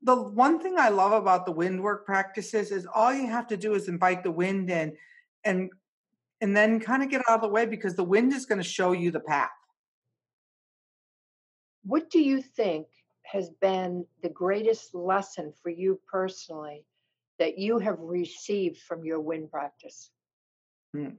the 0.03 0.15
one 0.15 0.59
thing 0.59 0.75
I 0.77 0.89
love 0.89 1.11
about 1.11 1.45
the 1.45 1.51
wind 1.51 1.81
work 1.81 2.05
practices 2.05 2.71
is 2.71 2.87
all 2.93 3.13
you 3.13 3.27
have 3.27 3.47
to 3.47 3.57
do 3.57 3.73
is 3.73 3.87
invite 3.87 4.23
the 4.23 4.31
wind 4.31 4.69
in 4.69 4.95
and 5.43 5.69
and 6.41 6.55
then 6.55 6.79
kind 6.79 7.03
of 7.03 7.09
get 7.09 7.21
out 7.27 7.35
of 7.35 7.41
the 7.41 7.49
way 7.49 7.65
because 7.65 7.95
the 7.95 8.03
wind 8.03 8.31
is 8.33 8.45
going 8.45 8.59
to 8.59 8.67
show 8.67 8.93
you 8.93 9.11
the 9.11 9.19
path. 9.19 9.49
What 11.83 12.09
do 12.09 12.19
you 12.19 12.41
think 12.41 12.87
has 13.23 13.49
been 13.61 14.05
the 14.21 14.29
greatest 14.29 14.95
lesson 14.95 15.53
for 15.61 15.69
you 15.69 15.99
personally 16.09 16.85
that 17.39 17.57
you 17.57 17.79
have 17.79 17.99
received 17.99 18.77
from 18.77 19.03
your 19.03 19.19
wind 19.19 19.51
practice? 19.51 20.11
Hmm. 20.93 21.09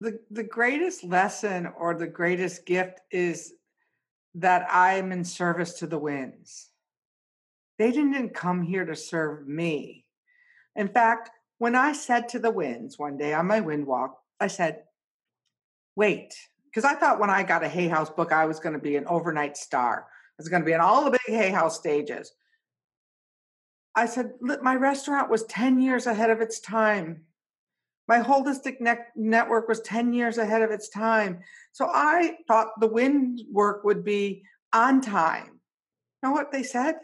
The, 0.00 0.20
the 0.30 0.44
greatest 0.44 1.02
lesson 1.02 1.68
or 1.76 1.94
the 1.94 2.06
greatest 2.06 2.66
gift 2.66 3.00
is 3.10 3.52
that 4.34 4.66
I'm 4.70 5.10
in 5.10 5.24
service 5.24 5.74
to 5.74 5.86
the 5.86 5.98
winds. 5.98 6.70
They 7.78 7.90
didn't 7.90 8.34
come 8.34 8.62
here 8.62 8.84
to 8.84 8.94
serve 8.94 9.46
me. 9.46 10.04
In 10.76 10.88
fact, 10.88 11.30
when 11.58 11.74
I 11.74 11.92
said 11.92 12.28
to 12.30 12.38
the 12.38 12.50
winds 12.50 12.98
one 12.98 13.16
day 13.16 13.34
on 13.34 13.46
my 13.46 13.60
wind 13.60 13.86
walk, 13.86 14.16
I 14.40 14.46
said, 14.46 14.84
wait, 15.96 16.34
because 16.66 16.84
I 16.84 16.94
thought 16.94 17.18
when 17.18 17.30
I 17.30 17.42
got 17.42 17.64
a 17.64 17.68
Hay 17.68 17.88
House 17.88 18.10
book, 18.10 18.32
I 18.32 18.46
was 18.46 18.60
going 18.60 18.74
to 18.74 18.78
be 18.78 18.96
an 18.96 19.06
overnight 19.06 19.56
star. 19.56 20.06
I 20.08 20.34
was 20.38 20.48
going 20.48 20.62
to 20.62 20.66
be 20.66 20.72
in 20.72 20.80
all 20.80 21.04
the 21.04 21.10
big 21.10 21.36
Hay 21.36 21.50
House 21.50 21.76
stages. 21.76 22.32
I 23.96 24.06
said, 24.06 24.34
my 24.40 24.76
restaurant 24.76 25.28
was 25.28 25.42
10 25.46 25.80
years 25.80 26.06
ahead 26.06 26.30
of 26.30 26.40
its 26.40 26.60
time. 26.60 27.24
My 28.08 28.20
holistic 28.20 28.80
ne- 28.80 28.96
network 29.14 29.68
was 29.68 29.80
10 29.82 30.14
years 30.14 30.38
ahead 30.38 30.62
of 30.62 30.70
its 30.70 30.88
time. 30.88 31.40
So 31.72 31.90
I 31.92 32.38
thought 32.48 32.80
the 32.80 32.86
wind 32.86 33.42
work 33.52 33.84
would 33.84 34.02
be 34.02 34.44
on 34.72 35.02
time. 35.02 35.60
You 36.22 36.30
know 36.30 36.32
what 36.32 36.50
they 36.50 36.62
said? 36.62 36.94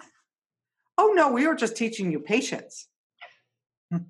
Oh, 0.96 1.12
no, 1.14 1.30
we 1.30 1.46
were 1.46 1.54
just 1.54 1.76
teaching 1.76 2.10
you 2.10 2.20
patience. 2.20 2.88
and, 3.92 4.06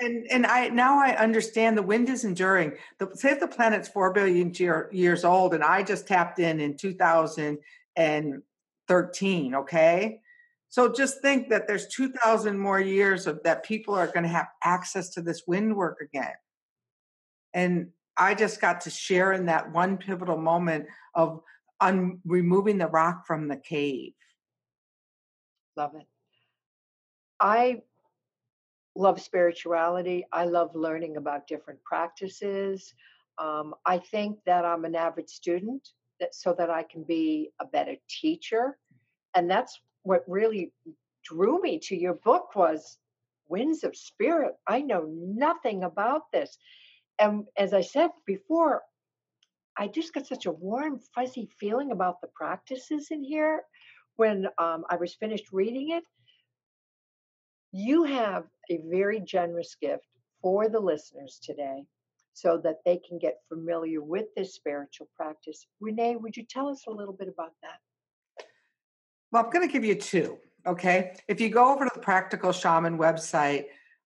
and, 0.00 0.26
and 0.30 0.46
I 0.46 0.68
now 0.68 1.02
I 1.02 1.16
understand 1.16 1.76
the 1.76 1.82
wind 1.82 2.08
is 2.08 2.24
enduring. 2.24 2.74
The, 2.98 3.10
say 3.14 3.32
if 3.32 3.40
the 3.40 3.48
planet's 3.48 3.88
four 3.88 4.12
billion 4.12 4.54
year, 4.54 4.88
years 4.92 5.24
old, 5.24 5.54
and 5.54 5.64
I 5.64 5.82
just 5.82 6.06
tapped 6.06 6.38
in 6.38 6.60
in 6.60 6.76
2013. 6.76 9.54
Okay, 9.54 10.20
so 10.72 10.90
just 10.90 11.20
think 11.20 11.50
that 11.50 11.68
there's 11.68 11.86
2,000 11.88 12.58
more 12.58 12.80
years 12.80 13.26
of 13.26 13.42
that 13.42 13.62
people 13.62 13.94
are 13.94 14.06
going 14.06 14.22
to 14.22 14.28
have 14.30 14.48
access 14.64 15.10
to 15.10 15.20
this 15.20 15.42
wind 15.46 15.76
work 15.76 15.98
again, 16.00 16.32
and 17.52 17.88
I 18.16 18.34
just 18.34 18.58
got 18.58 18.80
to 18.80 18.90
share 18.90 19.34
in 19.34 19.44
that 19.46 19.70
one 19.70 19.98
pivotal 19.98 20.38
moment 20.38 20.86
of 21.14 21.42
un- 21.82 22.20
removing 22.24 22.78
the 22.78 22.86
rock 22.86 23.26
from 23.26 23.48
the 23.48 23.58
cave. 23.58 24.14
Love 25.76 25.94
it. 25.94 26.06
I 27.38 27.82
love 28.96 29.20
spirituality. 29.20 30.24
I 30.32 30.46
love 30.46 30.74
learning 30.74 31.18
about 31.18 31.46
different 31.46 31.84
practices. 31.84 32.94
Um, 33.36 33.74
I 33.84 33.98
think 33.98 34.38
that 34.46 34.64
I'm 34.64 34.86
an 34.86 34.94
avid 34.94 35.28
student 35.28 35.86
that, 36.18 36.34
so 36.34 36.54
that 36.56 36.70
I 36.70 36.82
can 36.82 37.02
be 37.02 37.50
a 37.60 37.66
better 37.66 37.96
teacher. 38.08 38.78
And 39.34 39.50
that's 39.50 39.78
what 40.02 40.24
really 40.26 40.72
drew 41.24 41.60
me 41.60 41.78
to 41.78 41.96
your 41.96 42.14
book 42.14 42.54
was 42.54 42.98
Winds 43.48 43.84
of 43.84 43.96
Spirit. 43.96 44.54
I 44.66 44.80
know 44.80 45.06
nothing 45.08 45.84
about 45.84 46.22
this. 46.32 46.56
And 47.18 47.46
as 47.56 47.72
I 47.72 47.82
said 47.82 48.10
before, 48.26 48.82
I 49.76 49.88
just 49.88 50.12
got 50.12 50.26
such 50.26 50.46
a 50.46 50.52
warm, 50.52 51.00
fuzzy 51.14 51.48
feeling 51.58 51.92
about 51.92 52.20
the 52.20 52.28
practices 52.34 53.08
in 53.10 53.22
here 53.22 53.62
when 54.16 54.46
um, 54.58 54.84
I 54.90 54.96
was 54.96 55.14
finished 55.14 55.46
reading 55.52 55.90
it 55.90 56.04
you 57.72 58.04
have 58.04 58.44
a 58.70 58.80
very 58.84 59.18
generous 59.20 59.74
gift 59.80 60.06
for 60.42 60.68
the 60.68 60.78
listeners 60.78 61.40
today 61.42 61.84
so 62.34 62.58
that 62.58 62.76
they 62.84 62.98
can 62.98 63.18
get 63.18 63.40
familiar 63.48 64.02
with 64.02 64.26
this 64.36 64.54
spiritual 64.54 65.08
practice. 65.16 65.66
Renee, 65.80 66.16
would 66.16 66.36
you 66.36 66.44
tell 66.48 66.68
us 66.68 66.84
a 66.86 66.90
little 66.90 67.14
bit 67.14 67.28
about 67.28 67.52
that? 67.62 67.78
Well, 69.32 69.44
I'm 69.44 69.50
going 69.50 69.66
to 69.66 69.72
give 69.72 69.84
you 69.84 69.94
two. 69.94 70.38
Okay. 70.66 71.16
If 71.26 71.40
you 71.40 71.48
go 71.48 71.72
over 71.72 71.84
to 71.84 71.90
the 71.92 72.00
Practical 72.00 72.52
Shaman 72.52 72.98
website, 72.98 73.64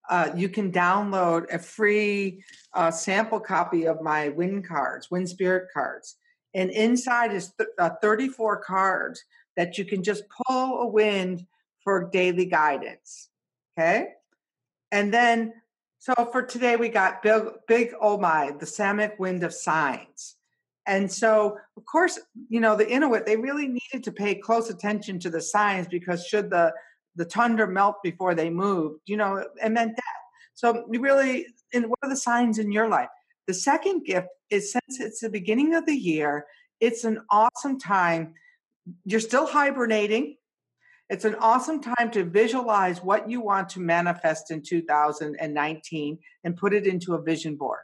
uh, 0.08 0.30
you 0.36 0.48
can 0.48 0.70
download 0.70 1.52
a 1.52 1.58
free 1.58 2.42
uh, 2.72 2.92
sample 2.92 3.40
copy 3.40 3.86
of 3.86 4.00
my 4.00 4.28
wind 4.28 4.66
cards, 4.66 5.10
wind 5.10 5.28
spirit 5.28 5.68
cards. 5.74 6.16
And 6.54 6.70
inside 6.70 7.32
is 7.32 7.52
th- 7.58 7.68
uh, 7.78 7.90
34 8.00 8.62
cards 8.62 9.22
that 9.56 9.76
you 9.76 9.84
can 9.84 10.02
just 10.02 10.22
pull 10.28 10.80
a 10.80 10.86
wind 10.86 11.44
for 11.80 12.08
daily 12.12 12.46
guidance. 12.46 13.28
Okay. 13.76 14.10
And 14.92 15.12
then, 15.12 15.54
so 15.98 16.14
for 16.30 16.42
today, 16.42 16.76
we 16.76 16.88
got 16.88 17.22
Big, 17.22 17.42
Big 17.66 17.94
Oh 18.00 18.16
My, 18.16 18.52
the 18.58 18.66
Samic 18.66 19.18
Wind 19.18 19.42
of 19.42 19.52
Signs. 19.52 20.35
And 20.86 21.10
so, 21.10 21.58
of 21.76 21.84
course, 21.84 22.18
you 22.48 22.60
know, 22.60 22.76
the 22.76 22.88
Inuit, 22.88 23.26
they 23.26 23.36
really 23.36 23.66
needed 23.66 24.04
to 24.04 24.12
pay 24.12 24.36
close 24.36 24.70
attention 24.70 25.18
to 25.20 25.30
the 25.30 25.40
signs 25.40 25.88
because 25.88 26.26
should 26.26 26.50
the 26.50 26.72
the 27.16 27.24
tundra 27.24 27.66
melt 27.66 27.96
before 28.02 28.34
they 28.34 28.50
moved. 28.50 29.00
You 29.06 29.16
know, 29.16 29.36
it 29.36 29.72
meant 29.72 29.96
death. 29.96 30.04
So 30.54 30.84
really, 30.88 31.46
and 31.72 31.86
what 31.86 31.98
are 32.02 32.10
the 32.10 32.16
signs 32.16 32.58
in 32.58 32.70
your 32.70 32.88
life? 32.88 33.08
The 33.46 33.54
second 33.54 34.04
gift 34.04 34.28
is 34.50 34.72
since 34.72 35.00
it's 35.00 35.20
the 35.20 35.30
beginning 35.30 35.74
of 35.74 35.86
the 35.86 35.96
year, 35.96 36.46
it's 36.80 37.04
an 37.04 37.20
awesome 37.30 37.78
time. 37.78 38.34
You're 39.04 39.20
still 39.20 39.46
hibernating. 39.46 40.36
It's 41.08 41.24
an 41.24 41.36
awesome 41.36 41.80
time 41.80 42.10
to 42.12 42.24
visualize 42.24 43.02
what 43.02 43.30
you 43.30 43.40
want 43.40 43.68
to 43.70 43.80
manifest 43.80 44.50
in 44.50 44.62
2019 44.62 46.18
and 46.44 46.56
put 46.56 46.74
it 46.74 46.86
into 46.86 47.14
a 47.14 47.22
vision 47.22 47.56
board. 47.56 47.80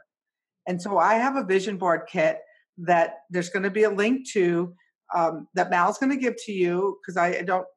And 0.67 0.81
so 0.81 0.97
I 0.97 1.15
have 1.15 1.35
a 1.35 1.43
vision 1.43 1.77
board 1.77 2.01
kit 2.07 2.39
that 2.77 3.19
there's 3.29 3.49
going 3.49 3.63
to 3.63 3.69
be 3.69 3.83
a 3.83 3.89
link 3.89 4.29
to 4.31 4.73
um, 5.13 5.47
that 5.53 5.69
Mal's 5.69 5.97
going 5.97 6.11
to 6.11 6.17
give 6.17 6.35
to 6.45 6.51
you 6.51 6.97
because 7.01 7.17
I 7.17 7.41
don't 7.41 7.67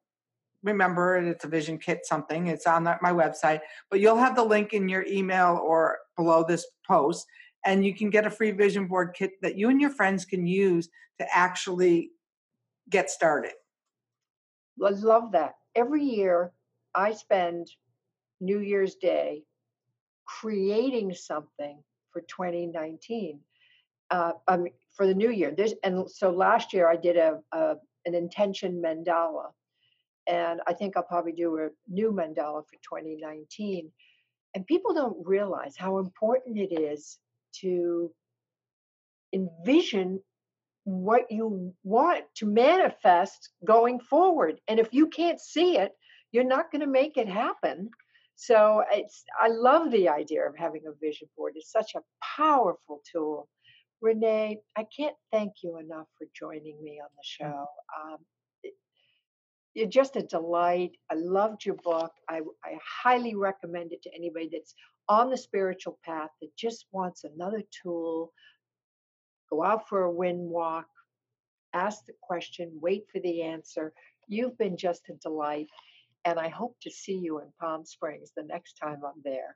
remember 0.63 1.17
it. 1.17 1.27
It's 1.27 1.45
a 1.45 1.47
vision 1.47 1.77
kit 1.77 1.99
something. 2.03 2.47
It's 2.47 2.65
on 2.65 2.83
my 2.83 3.11
website, 3.11 3.59
but 3.89 3.99
you'll 3.99 4.17
have 4.17 4.35
the 4.35 4.43
link 4.43 4.73
in 4.73 4.89
your 4.89 5.05
email 5.05 5.59
or 5.63 5.97
below 6.15 6.43
this 6.47 6.65
post, 6.87 7.25
and 7.65 7.85
you 7.85 7.93
can 7.95 8.09
get 8.09 8.25
a 8.25 8.31
free 8.31 8.51
vision 8.51 8.87
board 8.87 9.15
kit 9.17 9.31
that 9.41 9.57
you 9.57 9.69
and 9.69 9.79
your 9.79 9.91
friends 9.91 10.25
can 10.25 10.47
use 10.47 10.89
to 11.19 11.27
actually 11.35 12.11
get 12.89 13.09
started. 13.09 13.53
I 14.83 14.89
love 14.89 15.31
that. 15.31 15.55
Every 15.75 16.03
year, 16.03 16.51
I 16.95 17.13
spend 17.13 17.67
New 18.39 18.59
Year's 18.59 18.95
Day 18.95 19.43
creating 20.25 21.13
something 21.13 21.81
for 22.11 22.21
2019. 22.21 23.39
Uh, 24.09 24.31
um, 24.47 24.67
for 24.97 25.07
the 25.07 25.13
new 25.13 25.29
year. 25.29 25.53
There's, 25.55 25.73
and 25.83 26.09
so 26.09 26.31
last 26.31 26.73
year 26.73 26.89
I 26.89 26.97
did 26.97 27.15
a, 27.15 27.39
a 27.53 27.75
an 28.05 28.15
intention 28.15 28.81
mandala, 28.83 29.51
and 30.27 30.61
I 30.67 30.73
think 30.73 30.97
I'll 30.97 31.03
probably 31.03 31.33
do 31.33 31.57
a 31.57 31.69
new 31.87 32.11
mandala 32.11 32.63
for 32.65 32.75
2019. 32.99 33.91
And 34.55 34.65
people 34.65 34.93
don't 34.93 35.17
realize 35.25 35.75
how 35.77 35.99
important 35.99 36.57
it 36.57 36.73
is 36.79 37.19
to 37.61 38.11
envision 39.33 40.19
what 40.85 41.29
you 41.29 41.73
want 41.83 42.23
to 42.35 42.45
manifest 42.45 43.49
going 43.65 43.99
forward. 43.99 44.59
And 44.67 44.79
if 44.79 44.93
you 44.93 45.07
can't 45.07 45.39
see 45.39 45.77
it, 45.77 45.91
you're 46.31 46.45
not 46.45 46.71
going 46.71 46.81
to 46.81 46.87
make 46.87 47.17
it 47.17 47.27
happen. 47.27 47.89
So 48.35 48.83
it's 48.91 49.23
I 49.39 49.49
love 49.49 49.91
the 49.91 50.09
idea 50.09 50.47
of 50.47 50.55
having 50.55 50.83
a 50.87 50.93
vision 51.01 51.27
board. 51.35 51.53
It's 51.55 51.71
such 51.71 51.95
a 51.95 52.01
powerful 52.37 53.01
tool. 53.11 53.49
Renee, 54.01 54.59
I 54.75 54.85
can't 54.95 55.15
thank 55.31 55.53
you 55.63 55.77
enough 55.77 56.07
for 56.17 56.27
joining 56.35 56.81
me 56.83 56.99
on 57.01 57.09
the 57.15 57.45
mm. 57.45 57.51
show. 57.51 57.65
Um, 57.99 58.17
you're 59.73 59.87
just 59.87 60.15
a 60.15 60.23
delight. 60.23 60.91
I 61.11 61.15
loved 61.15 61.65
your 61.65 61.75
book. 61.83 62.11
I, 62.27 62.41
I 62.65 62.77
highly 63.03 63.35
recommend 63.35 63.93
it 63.93 64.01
to 64.03 64.15
anybody 64.15 64.49
that's 64.51 64.73
on 65.07 65.29
the 65.29 65.37
spiritual 65.37 65.99
path 66.03 66.29
that 66.41 66.55
just 66.57 66.87
wants 66.91 67.23
another 67.23 67.61
tool. 67.83 68.33
Go 69.51 69.63
out 69.63 69.87
for 69.87 70.01
a 70.01 70.11
wind 70.11 70.39
walk, 70.39 70.87
ask 71.73 72.05
the 72.05 72.13
question, 72.21 72.71
wait 72.81 73.05
for 73.11 73.19
the 73.21 73.43
answer. 73.43 73.93
You've 74.27 74.57
been 74.57 74.77
just 74.77 75.03
a 75.09 75.13
delight 75.13 75.67
and 76.25 76.39
I 76.39 76.49
hope 76.49 76.75
to 76.81 76.91
see 76.91 77.15
you 77.15 77.39
in 77.39 77.47
Palm 77.61 77.85
Springs 77.85 78.31
the 78.35 78.43
next 78.43 78.73
time 78.73 79.01
I'm 79.05 79.21
there. 79.23 79.55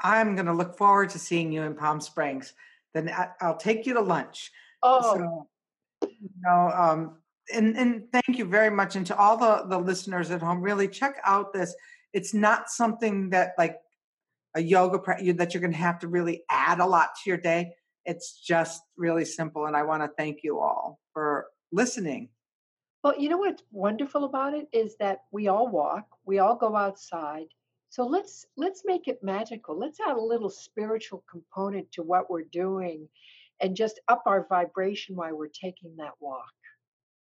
I'm 0.00 0.34
going 0.34 0.46
to 0.46 0.52
look 0.52 0.76
forward 0.76 1.08
to 1.10 1.18
seeing 1.18 1.52
you 1.52 1.62
in 1.62 1.74
Palm 1.74 2.00
Springs. 2.00 2.52
Then 2.96 3.10
I, 3.10 3.28
will 3.46 3.56
take 3.56 3.84
you 3.84 3.92
to 3.92 4.00
lunch. 4.00 4.50
Oh, 4.82 5.14
so, 5.14 6.08
you 6.08 6.30
know, 6.42 6.72
um, 6.74 7.18
and 7.52 7.76
and 7.76 8.04
thank 8.10 8.38
you 8.38 8.46
very 8.46 8.70
much, 8.70 8.96
and 8.96 9.06
to 9.06 9.16
all 9.16 9.36
the 9.36 9.66
the 9.68 9.78
listeners 9.78 10.30
at 10.30 10.40
home, 10.40 10.62
really 10.62 10.88
check 10.88 11.20
out 11.22 11.52
this. 11.52 11.74
It's 12.14 12.32
not 12.32 12.70
something 12.70 13.28
that 13.30 13.52
like 13.58 13.76
a 14.54 14.62
yoga 14.62 14.98
that 15.34 15.52
you're 15.52 15.60
going 15.60 15.72
to 15.72 15.78
have 15.78 15.98
to 15.98 16.08
really 16.08 16.42
add 16.50 16.80
a 16.80 16.86
lot 16.86 17.10
to 17.22 17.30
your 17.30 17.36
day. 17.36 17.74
It's 18.06 18.40
just 18.40 18.80
really 18.96 19.26
simple, 19.26 19.66
and 19.66 19.76
I 19.76 19.82
want 19.82 20.02
to 20.02 20.08
thank 20.16 20.38
you 20.42 20.58
all 20.60 20.98
for 21.12 21.48
listening. 21.72 22.30
Well, 23.04 23.20
you 23.20 23.28
know 23.28 23.36
what's 23.36 23.62
wonderful 23.70 24.24
about 24.24 24.54
it 24.54 24.68
is 24.72 24.96
that 25.00 25.18
we 25.30 25.48
all 25.48 25.68
walk, 25.68 26.06
we 26.24 26.38
all 26.38 26.56
go 26.56 26.74
outside. 26.74 27.48
So 27.96 28.06
let's 28.06 28.44
let's 28.58 28.82
make 28.84 29.08
it 29.08 29.22
magical. 29.22 29.74
Let's 29.74 30.00
add 30.06 30.18
a 30.18 30.20
little 30.20 30.50
spiritual 30.50 31.24
component 31.30 31.90
to 31.92 32.02
what 32.02 32.28
we're 32.28 32.42
doing 32.42 33.08
and 33.62 33.74
just 33.74 34.00
up 34.08 34.22
our 34.26 34.46
vibration 34.50 35.16
while 35.16 35.34
we're 35.34 35.48
taking 35.48 35.96
that 35.96 36.12
walk. 36.20 36.52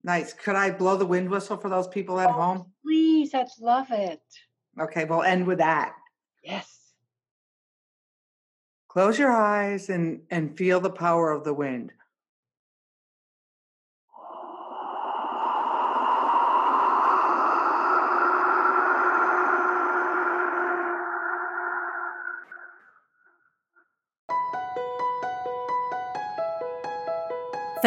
Nice. 0.02 0.32
Could 0.32 0.56
I 0.56 0.72
blow 0.72 0.96
the 0.96 1.06
wind 1.06 1.30
whistle 1.30 1.56
for 1.56 1.68
those 1.68 1.86
people 1.86 2.18
at 2.18 2.30
oh, 2.30 2.32
home? 2.32 2.72
Please, 2.84 3.34
I'd 3.34 3.46
love 3.60 3.86
it. 3.92 4.20
Okay, 4.80 5.04
we'll 5.04 5.22
end 5.22 5.46
with 5.46 5.58
that. 5.58 5.94
Yes. 6.42 6.76
Close 8.88 9.16
your 9.16 9.30
eyes 9.30 9.90
and 9.90 10.22
and 10.32 10.58
feel 10.58 10.80
the 10.80 10.90
power 10.90 11.30
of 11.30 11.44
the 11.44 11.54
wind. 11.54 11.92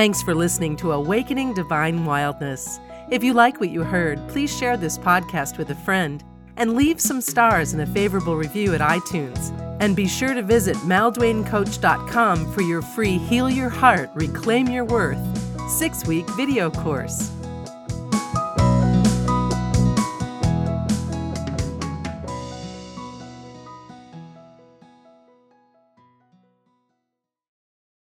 Thanks 0.02 0.24
for 0.24 0.34
listening 0.34 0.76
to 0.78 0.94
Awakening 0.94 1.54
Divine 1.54 2.06
Wildness. 2.06 2.80
If 3.12 3.24
you 3.24 3.34
like 3.36 3.60
what 3.60 3.70
you 3.70 3.84
heard, 3.84 4.28
please 4.30 4.52
share 4.52 4.76
this 4.76 4.98
podcast 4.98 5.60
with 5.60 5.70
a 5.70 5.76
friend 5.76 6.24
and 6.58 6.74
leave 6.74 7.00
some 7.00 7.22
stars 7.22 7.74
and 7.74 7.84
a 7.84 7.86
favorable 7.86 8.36
review 8.36 8.74
at 8.74 8.82
iTunes. 8.82 9.52
And 9.80 9.96
be 9.96 10.08
sure 10.08 10.34
to 10.34 10.42
visit 10.42 10.76
malduanecoach.com 10.78 12.52
for 12.52 12.62
your 12.64 12.82
free 12.82 13.20
Heal 13.20 13.48
Your 13.48 13.70
Heart, 13.70 14.10
Reclaim 14.16 14.70
Your 14.70 14.86
Worth 14.86 15.20
six 15.70 16.04
week 16.08 16.28
video 16.32 16.72
course. 16.72 17.30